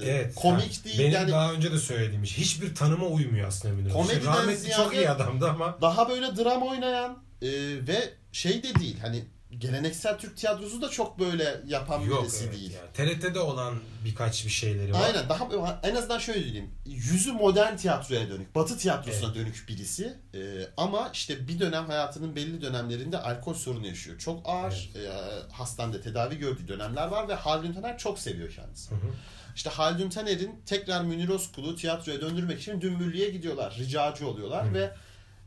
[0.10, 0.36] Evet.
[0.36, 0.84] komik ha.
[0.86, 1.00] değil.
[1.00, 2.38] Benim yani daha önce de söylediğim iş.
[2.38, 3.90] Hiçbir tanıma uymuyor aslında Münir.
[3.94, 7.48] Komediden Rahmetli çok iyi adamdı ama daha böyle dram oynayan e,
[7.88, 12.54] ve şey de değil hani geleneksel Türk tiyatrosu da çok böyle yapan yok birisi evet
[12.54, 12.74] değil.
[12.74, 13.20] yani.
[13.20, 15.02] TRT'de olan birkaç bir şeyleri var.
[15.04, 16.72] Aynen daha en azından şöyle diyeyim.
[16.86, 20.18] Yüzü modern tiyatroya dönük, batı tiyatrosuna dönük birisi.
[20.34, 20.40] E,
[20.78, 24.20] ama işte bir dönem hayatının belli dönemlerinde alkol sorunu yaşıyor.
[24.20, 25.10] Çok ağır e,
[25.52, 29.00] hastanede tedavi gördüğü dönemler var ve Haldun Taner çok seviyor kendisini.
[29.00, 29.10] Hı hı.
[29.56, 33.76] İşte Haldun Taner'in tekrar Münir Özkul'u tiyatroya döndürmek için Dümbüllü'ye gidiyorlar.
[33.80, 34.74] Ricacı oluyorlar Hı.
[34.74, 34.94] ve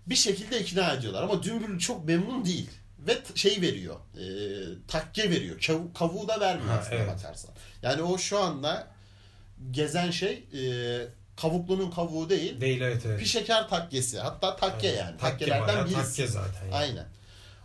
[0.06, 1.22] bir şekilde ikna ediyorlar.
[1.22, 2.70] Ama Dümbüllü çok memnun değil.
[3.06, 3.96] Ve şey veriyor.
[4.16, 4.24] E,
[4.88, 5.58] takke veriyor.
[5.58, 7.08] Kav- kavuğu da vermiyor Ha, aslına evet.
[7.08, 7.50] bakarsan.
[7.82, 8.86] Yani o şu anda
[9.70, 10.62] gezen şey e,
[11.36, 12.60] kavuklunun kavuğu değil.
[12.60, 13.20] Değil evet evet.
[13.20, 14.18] Bir şeker takkesi.
[14.18, 14.98] Hatta takke Aynen.
[14.98, 15.18] yani.
[15.18, 15.96] Takke Takkelerden birisi.
[16.16, 16.64] takke zaten.
[16.64, 16.74] yani.
[16.74, 17.06] Aynen.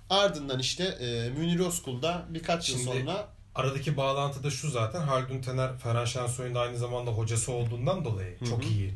[0.09, 5.01] Ardından işte e, Münir Özkul'da birkaç yıl Şimdi- sonra Aradaki bağlantı da şu zaten.
[5.01, 8.93] Haldun Tener, Ferhan Şensoy'un da aynı zamanda hocası olduğundan dolayı Hı çok iyi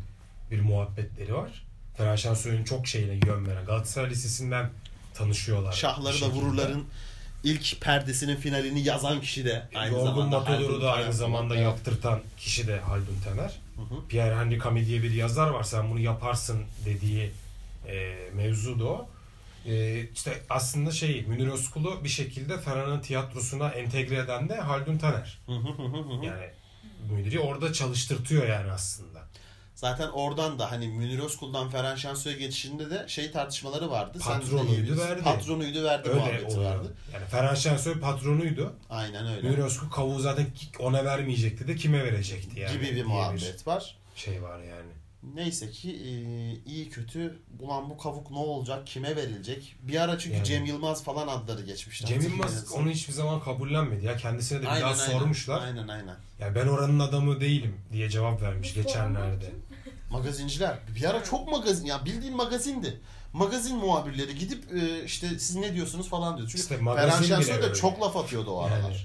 [0.51, 1.65] bir muhabbetleri var.
[1.97, 3.65] Ferhan Şensoy'un çok şeyine yön veren.
[3.65, 4.69] Galatasaray Lisesi'nden
[5.19, 5.71] tanışıyorlar.
[5.73, 6.85] Şahları da vururların
[7.43, 11.63] ilk perdesinin finalini yazan kişi de aynı Yorgun zamanda Matador'u da aynı zamanda Evet.
[11.63, 13.59] yaptırtan kişi de Haldun Tener.
[13.75, 14.07] Hı hı.
[14.07, 15.63] Pierre Henry Camus diye bir yazar var.
[15.63, 17.31] Sen bunu yaparsın dediği
[17.87, 19.09] e, mevzu da o.
[19.65, 25.39] E, işte aslında şey Münir Özkul'u bir şekilde Ferhan'ın tiyatrosuna entegre eden de Haldun Taner.
[25.45, 25.51] Hı.
[26.25, 26.49] Yani
[27.11, 29.08] Münir'i orada çalıştırtıyor yani aslında.
[29.79, 34.19] Zaten oradan da hani Münir Özkul'dan Ferhan Şensoy'a geçişinde de şey tartışmaları vardı.
[34.19, 35.23] Patronuydu, verdi.
[35.23, 36.71] Patronuydu verdi Öyle muhabbeti oluyor.
[36.75, 36.93] vardı.
[37.13, 38.73] Yani Ferhan Şensoy patronuydu.
[38.89, 39.49] Aynen öyle.
[39.49, 40.47] Münir Özkul kavuğu zaten
[40.79, 42.71] ona vermeyecekti de kime verecekti yani.
[42.71, 43.97] gibi bir muhabbet var.
[44.15, 44.91] şey var yani.
[45.35, 46.11] Neyse ki e,
[46.69, 49.75] iyi kötü ulan bu kavuk ne olacak kime verilecek?
[49.81, 50.45] Bir ara çünkü Yani.
[50.45, 52.05] Cem Yılmaz falan adları geçmişti.
[52.05, 54.17] Cem Yılmaz onu hiçbir zaman kabullenmedi ya.
[54.17, 55.11] Kendisine de bir Aynen, daha aynen.
[55.19, 55.61] sormuşlar.
[55.61, 56.15] Aynen aynen.
[56.39, 59.45] Ya ben oranın adamı değilim diye cevap vermiş geçenlerde.
[59.45, 59.68] soranlar
[60.09, 60.79] Magazinciler.
[60.95, 63.01] Bir ara çok magazin ya bildiğin magazindi.
[63.33, 66.47] Magazin muhabirleri gidip e, işte siz ne diyorsunuz falan diyor.
[66.51, 68.81] Çünkü İşte Ferhan Şensoy da çok laf atıyordu o aralar.
[68.81, 68.97] Yani.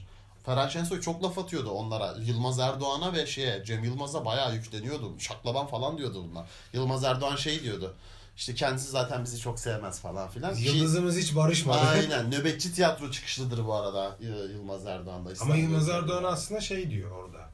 [0.47, 2.15] Ferhan Şensoy çok laf atıyordu onlara.
[2.21, 5.13] Yılmaz Erdoğan'a ve şeye Cem Yılmaz'a bayağı yükleniyordu.
[5.19, 6.47] Şaklaban falan diyordu bunlar.
[6.73, 7.95] Yılmaz Erdoğan şey diyordu.
[8.37, 10.55] İşte kendisi zaten bizi çok sevmez falan filan.
[10.55, 11.79] Ki- Yıldızımız hiç barışmadı.
[11.79, 12.31] Aynen.
[12.31, 15.21] Nöbetçi tiyatro çıkışlıdır bu arada y- Yılmaz Erdoğan da.
[15.21, 15.89] Ama İstanbul Yılmaz.
[15.89, 17.54] Erdoğan aslında şey diyor orada.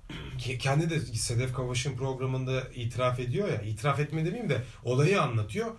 [0.59, 3.63] Kendi de Sedef Kavaş'ın programında itiraf ediyor ya.
[3.63, 5.71] İtiraf etme demeyeyim de olayı anlatıyor.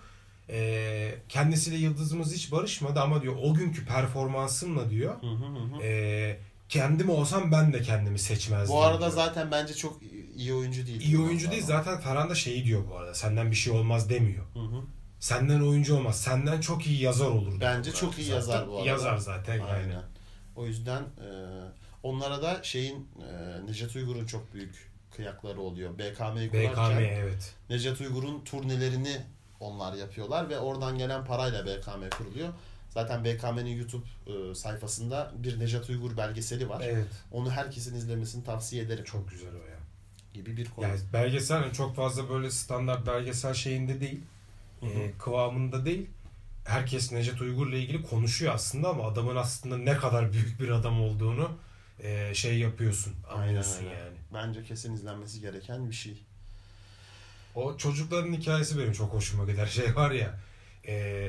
[0.50, 6.40] Ee, kendisiyle yıldızımız hiç barışmadı ama diyor o günkü performansımla diyor Hı hı hı ee,
[6.70, 8.76] kendim olsam ben de kendimi seçmezdim.
[8.76, 9.12] Bu arada diyor.
[9.12, 10.00] zaten bence çok
[10.36, 11.02] iyi oyuncu değil.
[11.02, 14.46] iyi oyuncu değil zaten Ferhan da şeyi diyor bu arada senden bir şey olmaz demiyor.
[14.54, 14.82] Hı hı.
[15.20, 16.22] Senden oyuncu olmaz.
[16.22, 17.60] Senden çok iyi yazar olur.
[17.62, 18.36] Bence çok iyi zaten.
[18.36, 18.90] yazar bu arada.
[18.90, 19.72] Yazar zaten yani.
[19.72, 20.04] Aynen.
[20.56, 21.28] O yüzden e,
[22.04, 25.98] onlara da şeyin e, Necdet Uygur'un çok büyük kıyakları oluyor.
[25.98, 27.56] BKM'yi BKM kurarken evet.
[27.70, 29.22] Necdet Uygur'un turnelerini
[29.60, 32.50] onlar yapıyorlar ve oradan gelen parayla BKM kuruluyor.
[32.90, 36.82] Zaten BKM'nin YouTube e, sayfasında bir Necdet Uygur belgeseli var.
[36.86, 37.08] Evet.
[37.32, 39.04] Onu herkesin izlemesini tavsiye ederim.
[39.04, 39.78] Çok güzel o ya.
[40.34, 40.88] gibi bir konu.
[40.88, 44.22] Yani belgesel çok fazla böyle standart belgesel şeyinde değil.
[44.80, 44.90] Hı hı.
[44.90, 46.10] e, kıvamında değil.
[46.66, 51.52] Herkes Necdet Uygur'la ilgili konuşuyor aslında ama adamın aslında ne kadar büyük bir adam olduğunu
[52.04, 53.14] e, şey yapıyorsun.
[53.30, 53.96] Aynen Anlıyorsun öyle.
[53.96, 54.18] yani.
[54.34, 56.24] Bence kesin izlenmesi gereken bir şey.
[57.56, 59.66] O çocukların hikayesi benim çok hoşuma gider.
[59.72, 60.40] Şey var ya
[60.88, 61.28] e,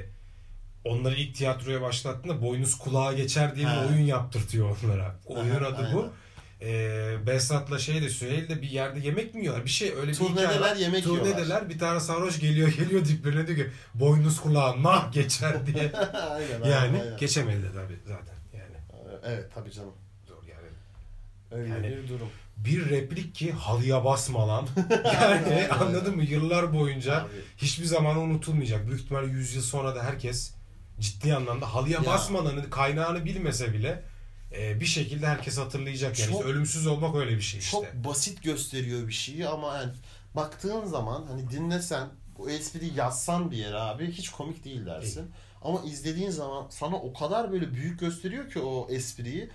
[0.84, 5.16] onları ilk tiyatroya başlattığında boynuz kulağa geçer diye bir oyun yaptırtıyor onlara.
[5.26, 5.94] Oyunun Aha, adı aynen.
[5.94, 6.12] bu.
[6.62, 9.64] E, Behzat'la şey de Süheyl de bir yerde yemek mi yiyorlar?
[9.64, 10.76] Bir şey öyle bir Turnedeler, hikaye var.
[10.76, 11.68] yemek Turnedeler yiyorlar.
[11.68, 15.92] bir tane sarhoş geliyor geliyor diplerine diyor ki boynuz kulağa nah geçer diye.
[15.96, 17.16] aynen, aynen, yani aynen.
[17.16, 18.76] geçemedi de tabii zaten yani.
[19.24, 19.92] Evet tabii canım.
[21.54, 22.28] Öyle Yani- bir durum.
[22.56, 24.68] Bir replik ki halıya basma lan.
[25.04, 26.22] yani anladın mı?
[26.24, 27.28] Yıllar boyunca Abi.
[27.56, 28.86] hiçbir zaman unutulmayacak.
[28.86, 30.54] Büyük ihtimalle 100 yıl sonra da herkes
[31.00, 32.06] ciddi anlamda halıya Ya.
[32.06, 34.02] basmanın kaynağını bilmese bile
[34.58, 36.18] e, bir şekilde herkes hatırlayacak.
[36.18, 37.70] Yani Çok- işte ölümsüz olmak öyle bir şey işte.
[37.70, 39.92] Çok basit gösteriyor bir şeyi ama yani
[40.36, 45.30] baktığın zaman hani dinlesen bu espriyi yazsan bir yere abi hiç komik değil dersin.
[45.62, 49.50] Ama izlediğin zaman sana o kadar böyle büyük gösteriyor ki o espriyi.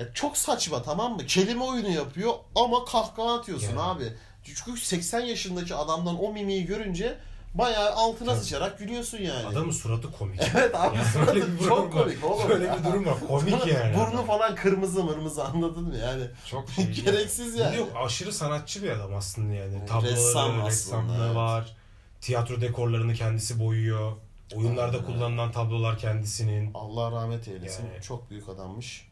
[0.00, 1.26] Ya çok saçma tamam mı?
[1.26, 3.80] Kelime oyunu yapıyor ama kahkaha atıyorsun Yani.
[3.80, 4.12] abi.
[4.44, 7.18] Çünkü 80 yaşındaki adamdan o mimiği görünce
[7.54, 8.40] bayağı altına Tabii.
[8.40, 9.46] sıçarak gülüyorsun yani.
[9.46, 10.40] Adamın suratı komik.
[10.56, 12.02] Evet abi Yani durum çok var.
[12.02, 12.48] komik oğlum.
[12.48, 13.14] Böyle bir durum var.
[13.28, 13.96] Komik yani.
[13.96, 16.24] Burnu falan kırmızı mırmızı anladın mı yani?
[16.50, 16.90] Çok şey.
[16.90, 17.76] Gereksiz yani.
[17.76, 19.86] Yok aşırı sanatçı bir adam aslında yani.
[19.86, 21.36] Tabloları, Ressam ressamlığı evet.
[21.36, 21.76] var.
[22.20, 24.12] Tiyatro dekorlarını kendisi boyuyor.
[24.54, 25.06] Oyunlarda Aynen.
[25.06, 26.70] kullanılan tablolar kendisinin.
[26.74, 27.86] Allah rahmet eylesin.
[27.92, 28.02] Yani.
[28.02, 29.09] Çok büyük adammış.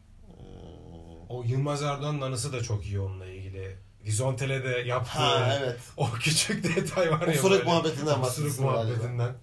[1.29, 3.75] O Yılmaz Erdoğan'ın anısı da çok iyi onunla ilgili.
[4.05, 5.79] Vizontele'de yaptığı Ha evet.
[5.97, 7.33] o küçük detay var ya.
[7.33, 7.63] Osuruk böyle.
[7.63, 8.83] muhabbetinden Osuruk bahsetsin galiba.
[8.83, 9.33] muhabbetinden.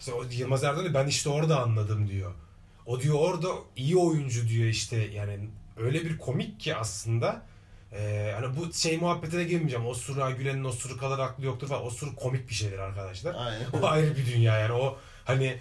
[0.00, 2.32] İşte o Yılmaz Erdoğan diyor, ben işte orada anladım diyor.
[2.86, 5.38] O diyor orada iyi oyuncu diyor işte yani
[5.76, 7.42] öyle bir komik ki aslında.
[7.92, 9.86] Ee, hani bu şey muhabbetine girmeyeceğim.
[9.86, 11.86] Osuruğa gülenin osuruk kadar aklı yoktur falan.
[11.86, 13.34] Osuruk komik bir şeydir arkadaşlar.
[13.38, 13.66] Aynen.
[13.82, 14.72] O ayrı bir dünya yani.
[14.72, 15.58] O hani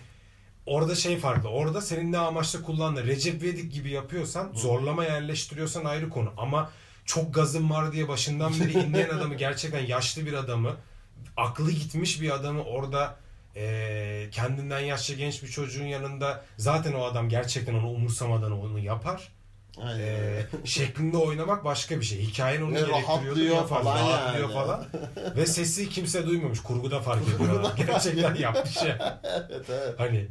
[0.67, 1.49] orada şey farklı.
[1.49, 6.33] Orada senin ne amaçla kullandığın Recep İvedik gibi yapıyorsan zorlama yerleştiriyorsan ayrı konu.
[6.37, 6.69] Ama
[7.05, 10.75] çok gazım var diye başından beri inleyen adamı gerçekten yaşlı bir adamı
[11.37, 13.15] aklı gitmiş bir adamı orada
[13.55, 19.31] eee, kendinden yaşça genç bir çocuğun yanında zaten o adam gerçekten onu umursamadan onu yapar.
[19.81, 19.99] Aynen.
[19.99, 22.19] Eee, şeklinde oynamak başka bir şey.
[22.19, 23.07] Hikayenin onu gerektiriyordu.
[23.07, 24.53] rahatlıyor falan rahatlıyor yani.
[24.53, 24.85] falan.
[25.35, 26.59] Ve sesi kimse duymamış.
[26.59, 27.71] Kurguda fark ediyor.
[27.77, 29.21] Gerçekten yapmış ya.
[29.49, 29.95] evet evet.
[29.97, 30.27] Hani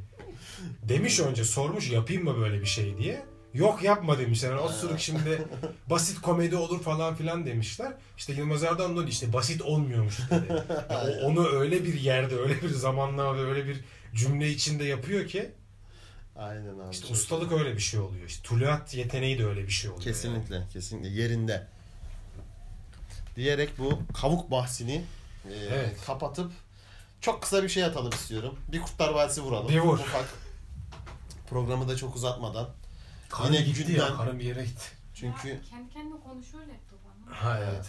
[0.83, 3.27] demiş önce sormuş yapayım mı böyle bir şey diye.
[3.55, 4.51] Yok yapma demişler.
[4.51, 5.43] Yani osuruk şimdi
[5.91, 7.93] basit komedi olur falan filan demişler.
[8.19, 10.63] İşte Yılmaz Erdoğan da işte basit olmuyormuş dedi.
[10.91, 13.81] Yani onu öyle bir yerde, öyle bir zamanla ve öyle bir
[14.15, 15.51] cümle içinde yapıyor ki
[16.37, 16.93] Aynen abi.
[16.95, 18.27] işte ustalık öyle bir şey oluyor.
[18.27, 20.05] İşte tuluat yeteneği de öyle bir şey oluyor.
[20.05, 21.67] Kesinlikle, kesinlikle yerinde.
[23.37, 25.05] Diyerek bu kavuk bahsini
[25.49, 25.97] e, Evet.
[26.07, 26.53] kapatıp
[27.21, 28.59] çok kısa bir şey atalım istiyorum.
[28.73, 29.69] Bir Kurtlar Vadisi vuralım.
[29.69, 29.99] Bir vur.
[29.99, 30.25] Ufak.
[31.51, 32.61] Programı da çok uzatmadan.
[32.63, 32.71] Yani.
[33.29, 34.17] Karım Yine gitti günden- ya.
[34.17, 34.85] Karım bir yere gitti.
[35.15, 37.37] Çünkü Ya, kendi kendine konuşuyor laptop ama.
[37.37, 37.87] Ha evet.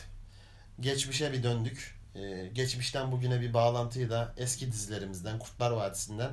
[0.80, 1.98] geçmişe bir döndük.
[2.16, 6.32] E, geçmişten bugüne bir bağlantıyı da eski dizilerimizden, Kurtlar Vadisi'nden,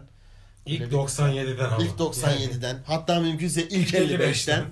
[0.67, 1.85] İlk bir- 97'den ama.
[1.85, 4.65] ilk 97'den, hatta mümkünse ilk 55'ten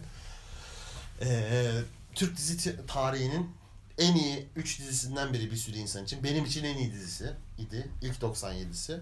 [1.25, 1.71] Ee,
[2.15, 3.51] Türk dizi tarihinin
[3.99, 6.25] en iyi 3 dizisinden biri bir sürü insan için.
[6.25, 7.89] Benim için en iyi dizisi idi.
[8.03, 9.01] İlk 97'si.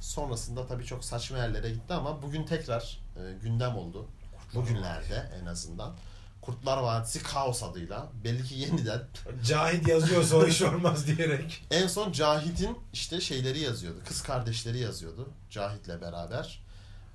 [0.00, 4.08] Sonrasında tabii çok saçma yerlere gitti ama bugün tekrar e, gündem oldu.
[4.54, 5.96] Bugünlerde en azından.
[6.40, 8.08] Kurtlar Vadisi Kaos adıyla.
[8.24, 9.02] Belli ki yeniden.
[9.44, 11.64] Cahit yazıyorsa o iş olmaz diyerek.
[11.70, 13.98] En son Cahit'in işte şeyleri yazıyordu.
[14.06, 15.28] Kız kardeşleri yazıyordu.
[15.50, 16.62] Cahit'le beraber.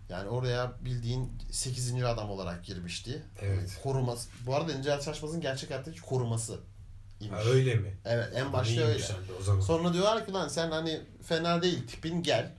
[0.09, 2.03] Yani oraya bildiğin 8.
[2.03, 3.21] adam olarak girmişti.
[3.41, 3.79] Evet.
[3.83, 4.29] Koruması.
[4.45, 6.59] Bu arada Nicel Şaşmaz'ın gerçek hayattaki koruması.
[7.29, 7.97] Ha, öyle mi?
[8.05, 8.99] Evet en başta öyle.
[8.99, 9.61] sen de o zaman.
[9.61, 12.51] Sonra diyorlar ki lan sen hani fena değil tipin gel.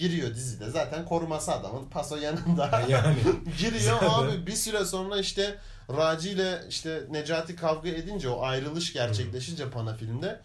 [0.00, 0.70] Giriyor dizide.
[0.70, 1.86] Zaten koruması adamın.
[1.90, 2.82] Paso yanında.
[2.88, 3.16] yani.
[3.58, 5.58] Giriyor abi bir süre sonra işte
[5.96, 10.40] Raci ile işte Necati kavga edince o ayrılış gerçekleşince Pana filmde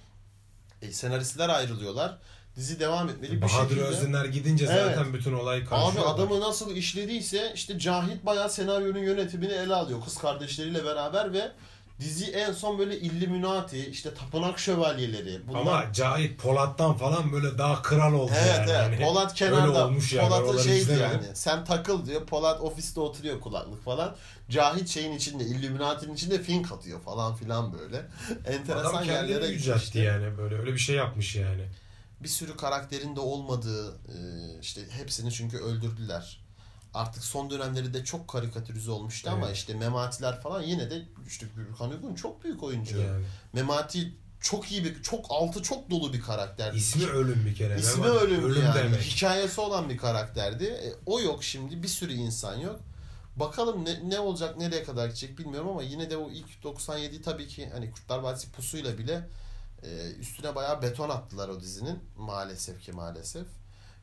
[0.82, 2.18] e, senaristler ayrılıyorlar.
[2.56, 3.82] Dizi devam etmeli bir Bahadır şekilde.
[3.86, 5.14] Özdener gidince zaten Evet.
[5.14, 6.16] bütün olay Abi karışıyor.
[6.16, 11.52] adamı nasıl işlediyse işte Cahit bayağı senaryonun yönetimini ele alıyor kız kardeşleriyle beraber ve
[12.00, 17.82] dizi en son böyle Illuminati işte tapınak şövalyeleri bunlar Ama Cahit Polat'tan falan böyle daha
[17.82, 18.72] kral oldu Evet yani.
[18.72, 18.82] evet.
[18.82, 19.86] Hani Polat kenarda.
[19.88, 20.64] olmuş yani.
[20.64, 21.10] Şeydi izlemedim.
[21.24, 21.36] yani.
[21.36, 22.26] Sen takıl diyor.
[22.26, 24.16] Polat ofiste oturuyor kulaklık falan.
[24.50, 28.06] Cahit şeyin içinde, Illuminati'nin içinde fink atıyor falan filan böyle.
[28.48, 29.98] Enteresan Adam yerlere gitmişti.
[30.00, 31.66] yani böyle öyle bir şey yapmış yani.
[32.20, 34.16] Bir sürü karakterin de olmadığı e,
[34.62, 36.45] işte hepsini çünkü öldürdüler.
[36.96, 39.56] Artık son dönemleri de çok karikatürize olmuştu ama Evet.
[39.56, 42.98] işte Mematiler falan yine de işte Gürkan Uygun çok büyük oyuncu.
[42.98, 43.26] yani.
[43.54, 46.74] Memati çok iyi bir, çok altı çok dolu bir karakter.
[46.74, 47.80] İsmi ölüm bir kere.
[47.80, 48.22] İsmi var?
[48.22, 48.76] ölüm, yani.
[48.76, 49.02] demek.
[49.02, 50.66] Hikayesi olan bir karakterdi.
[50.66, 51.84] E, o yok şimdi.
[51.84, 52.80] Bir sürü insan yok.
[53.36, 57.48] Bakalım ne, ne olacak, nereye kadar gidecek bilmiyorum ama yine de o ilk 97 tabii
[57.48, 59.28] ki hani Kurtlar Vadisi pusuyla bile
[59.84, 62.00] e, üstüne bayağı beton attılar o dizinin.
[62.18, 63.48] Maalesef ki maalesef.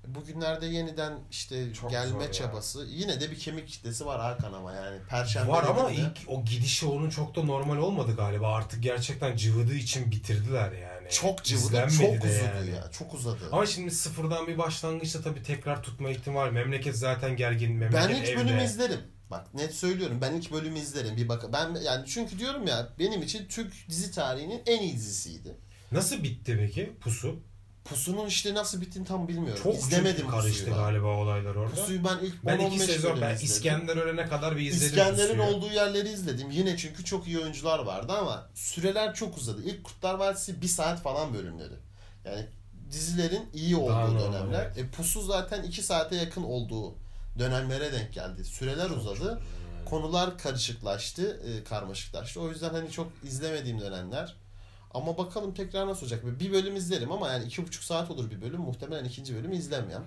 [0.07, 2.33] Bugünlerde yeniden işte Çok gelme ya.
[2.33, 2.87] çabası.
[2.91, 4.99] Yine de bir kemik kitlesi var Hakan ama yani.
[5.09, 8.55] Perşembe Var ama de- ilk o gidişi onun çok da normal olmadı galiba.
[8.55, 11.11] Artık gerçekten cıvıdığı için bitirdiler yani.
[11.11, 12.71] çok cıvıdı, İzlenmedi çok uzadı yani.
[12.71, 12.91] ya.
[12.93, 13.49] Çok uzadı.
[13.53, 16.53] Ama şimdi sıfırdan bir başlangıçta tabii tekrar tutma ihtimali.
[16.53, 17.73] Memleket zaten gergin.
[17.73, 18.37] Memleket ben ilk evde.
[18.45, 19.01] bölümü izlerim.
[19.31, 20.19] Bak net söylüyorum.
[20.21, 21.17] Ben ilk bölümü izlerim.
[21.17, 25.57] Bir bak ben yani çünkü diyorum ya benim için Türk dizi tarihinin en iyi dizisiydi.
[25.93, 27.37] Nasıl bitti peki Pusu?
[27.85, 29.61] Pusu'nun işte nasıl bittiğini tam bilmiyorum.
[29.62, 30.83] Çok İzlemedim karıştı Pusu'yu ben.
[30.83, 31.74] galiba olaylar orada.
[31.74, 33.45] Pusu'yu ben ilk ben 10-15 iki sezon ben izledim.
[33.47, 35.57] İskender ölene kadar bir izledim İskender'in Pusu'yu.
[35.57, 36.51] olduğu yerleri izledim.
[36.51, 39.62] Yine çünkü çok iyi oyuncular vardı ama süreler çok uzadı.
[39.64, 41.74] İlk Kurtlar Vadisi bir saat falan bölümleri.
[42.24, 42.47] Yani
[42.91, 44.62] dizilerin iyi olduğu Daha normal, dönemler.
[44.76, 44.78] evet.
[44.78, 46.95] E, Pusu zaten iki saate yakın olduğu
[47.39, 48.45] dönemlere denk geldi.
[48.45, 49.41] Süreler uzadı.
[49.85, 52.41] Konular karışıklaştı, e, karmaşıklaştı.
[52.41, 54.37] O yüzden hani çok izlemediğim dönemler.
[54.95, 56.40] Ama bakalım tekrar nasıl olacak.
[56.40, 58.61] Bir bölüm izlerim ama yani iki buçuk saat olur bir bölüm.
[58.61, 60.05] Muhtemelen ikinci bölümü izlemem.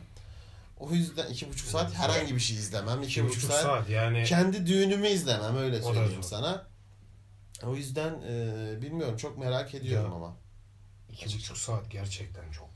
[0.79, 3.01] O yüzden iki buçuk saat herhangi bir şey izlemem.
[3.01, 4.23] İki, İki buçuk, buçuk saat, saat yani.
[4.23, 6.29] kendi düğünümü izlemem öyle O söyleyeyim zor.
[6.29, 6.67] sana.
[7.63, 10.15] O yüzden e, bilmiyorum çok merak ediyorum Ya.
[10.15, 10.35] ama.
[11.11, 12.69] İki buçuk saat gerçekten çok.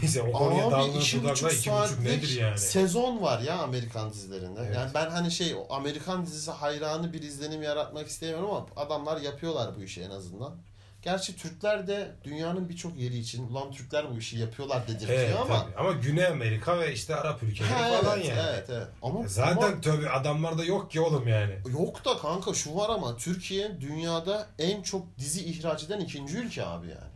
[0.00, 2.58] Neyse o konuya dalma iki buçuk iki buçuk nedir yani?
[2.58, 4.60] sezon var ya Amerikan dizilerinde.
[4.66, 4.76] Evet.
[4.76, 9.82] Yani ben hani şey Amerikan dizisi hayranı bir izlenim yaratmak istemiyorum ama adamlar yapıyorlar bu
[9.82, 10.56] işi en azından.
[11.02, 15.60] Gerçi Türkler de dünyanın birçok yeri için ulan Türkler bu işi yapıyorlar dedirtiyor Evet, ama.
[15.64, 15.76] tabii.
[15.76, 18.40] ama Güney Amerika ve işte Arap ülkeleri Ha, falan evet, yani.
[18.50, 18.86] evet evet.
[19.02, 21.54] Ama, Zaten ama tabii adamlarda yok ki oğlum yani.
[21.72, 26.64] yok da kanka şu var ama Türkiye dünyada en çok dizi ihraç eden ikinci ülke
[26.66, 27.12] abi yani.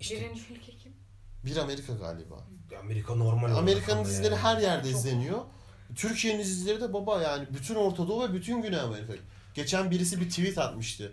[0.00, 0.81] İşte Birinci ülke kim?
[1.44, 2.46] Bir Amerika galiba.
[2.80, 4.42] Amerika normal Amerika'nın dizileri yani.
[4.42, 5.00] her yerde Çok.
[5.00, 5.38] izleniyor.
[5.94, 9.12] Türkiye'nin dizileri de baba yani bütün Orta Doğu ve bütün Güney Amerika.
[9.54, 11.12] Geçen birisi bir tweet atmıştı.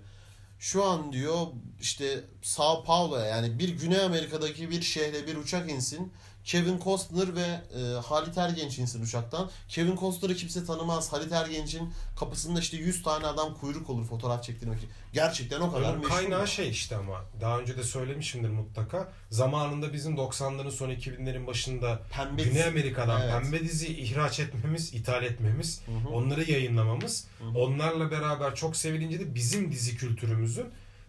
[0.60, 1.48] Şu an diyor
[1.82, 6.14] işte Sao Paulo'ya yani bir Güney Amerika'daki bir şehre bir uçak insin.
[6.50, 7.42] Kevin Costner ve
[7.80, 9.50] e, Halit Ergenç insin uçaktan.
[9.68, 11.14] Kevin Costner'ı kimse tanımaz.
[11.14, 14.90] Halit Ergenç'in kapısında işte 100 tane adam kuyruk olur fotoğraf çektirmek için.
[15.14, 16.10] Gerçekten o kadar Onun meşhur.
[16.16, 19.12] kaynağı şey işte ama daha önce de söylemişimdir mutlaka.
[19.30, 22.66] Zamanında bizim 90'ların son 2000'lerin başında Pembe Güney dizi.
[22.66, 23.32] Amerika'dan Evet.
[23.34, 26.14] pembe dizi ihraç etmemiz, ithal etmemiz, Hı hı.
[26.14, 27.58] onları yayınlamamız, Hı hı.
[27.60, 30.66] onlarla beraber çok sevilince de bizim dizi kültürümüzün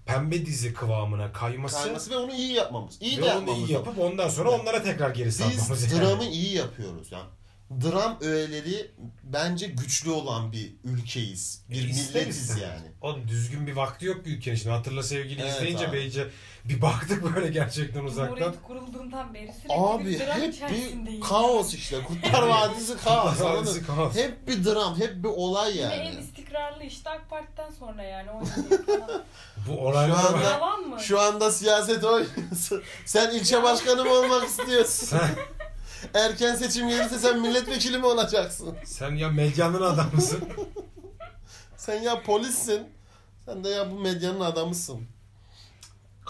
[0.06, 2.98] pembe dizi kıvamına kayması, Kayması ve onu iyi yapmamız.
[3.02, 3.68] İyi de ve onu yapmamız.
[3.70, 6.02] iyi yapıp ondan sonra onlara tekrar geri sarmamız Biz yani.
[6.02, 7.12] dramı iyi yapıyoruz.
[7.12, 7.28] Yani
[7.82, 8.90] dram öğeleri
[9.22, 11.64] bence güçlü olan bir ülkeyiz.
[11.70, 12.86] Bir E, milletiz yani.
[13.00, 14.70] Oğlum düzgün bir vakti yok ki ülkenin şimdi.
[14.70, 15.96] Hatırla sevgili Evet izleyince abi.
[15.96, 16.28] beyce
[16.64, 18.34] bir baktık böyle gerçekten uzaktan.
[18.36, 20.70] Cumhuriyet kurulduğundan beri sürekli Abi bir dram hep
[21.06, 21.96] bir kaos işte.
[22.04, 23.30] Kurtlar Vadisi kaos.
[23.38, 24.16] Kurtlar Vadisi kaos.
[24.16, 26.20] Hep bir dram, hep bir olay Yine en yani.
[26.20, 28.30] istikrarlı işte AK Parti'den sonra yani.
[28.30, 29.22] 17 yıl falan.
[29.68, 31.00] Bu olaylar Şu anda- Yalan mı?
[31.00, 32.82] Şu anda siyaset oynuyorsun.
[33.06, 35.18] Sen ilçe başkanı mı olmak istiyorsun?
[36.14, 38.76] Erken seçim gelirse sen milletvekili mi olacaksın?
[38.84, 40.40] sen ya medyanın adamısın.
[41.76, 42.82] Sen ya polissin.
[43.46, 45.00] Sen de ya bu medyanın adamısın.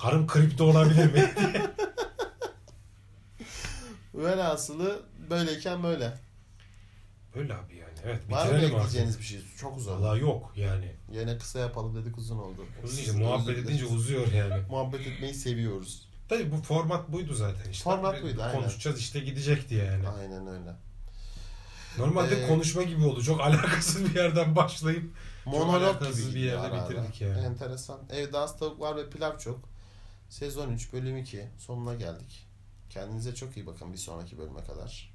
[0.02, 1.30] Karım kripto olabilir mi?
[4.14, 6.18] Velhasılı böyleyken böyle.
[7.34, 7.90] Öyle abi yani.
[8.04, 8.86] Evet Var mı bitirelim artık.
[8.86, 9.40] ekleyeceğiniz bir şey?
[9.60, 10.02] Çok uzadı.
[10.02, 10.96] Valla yok yani.
[11.12, 12.66] Yine kısa yapalım dedik uzun oldu.
[12.84, 14.62] Uzunca muhabbet edince uzuyor yani.
[14.70, 16.08] Muhabbet etmeyi seviyoruz.
[16.28, 17.84] Tabii bu format buydu zaten işte.
[17.84, 18.60] Format Bir- buydu, aynen.
[18.60, 20.08] Konuşacağız işte gidecekti yani.
[20.08, 20.70] Aynen öyle.
[21.98, 23.22] Normalde Ee, konuşma gibi oldu.
[23.22, 25.04] Çok alakasız bir yerden başlayıp
[25.44, 26.90] Monolog alakasız gibi bir yerde ara ara.
[26.90, 27.40] bitirdik yani.
[27.40, 28.00] Enteresan.
[28.10, 29.69] Evde az tavuk var ve pilav çok.
[30.30, 32.46] Sezon 3 bölüm 2 sonuna geldik.
[32.90, 35.09] Kendinize çok iyi bakın bir sonraki bölüme kadar.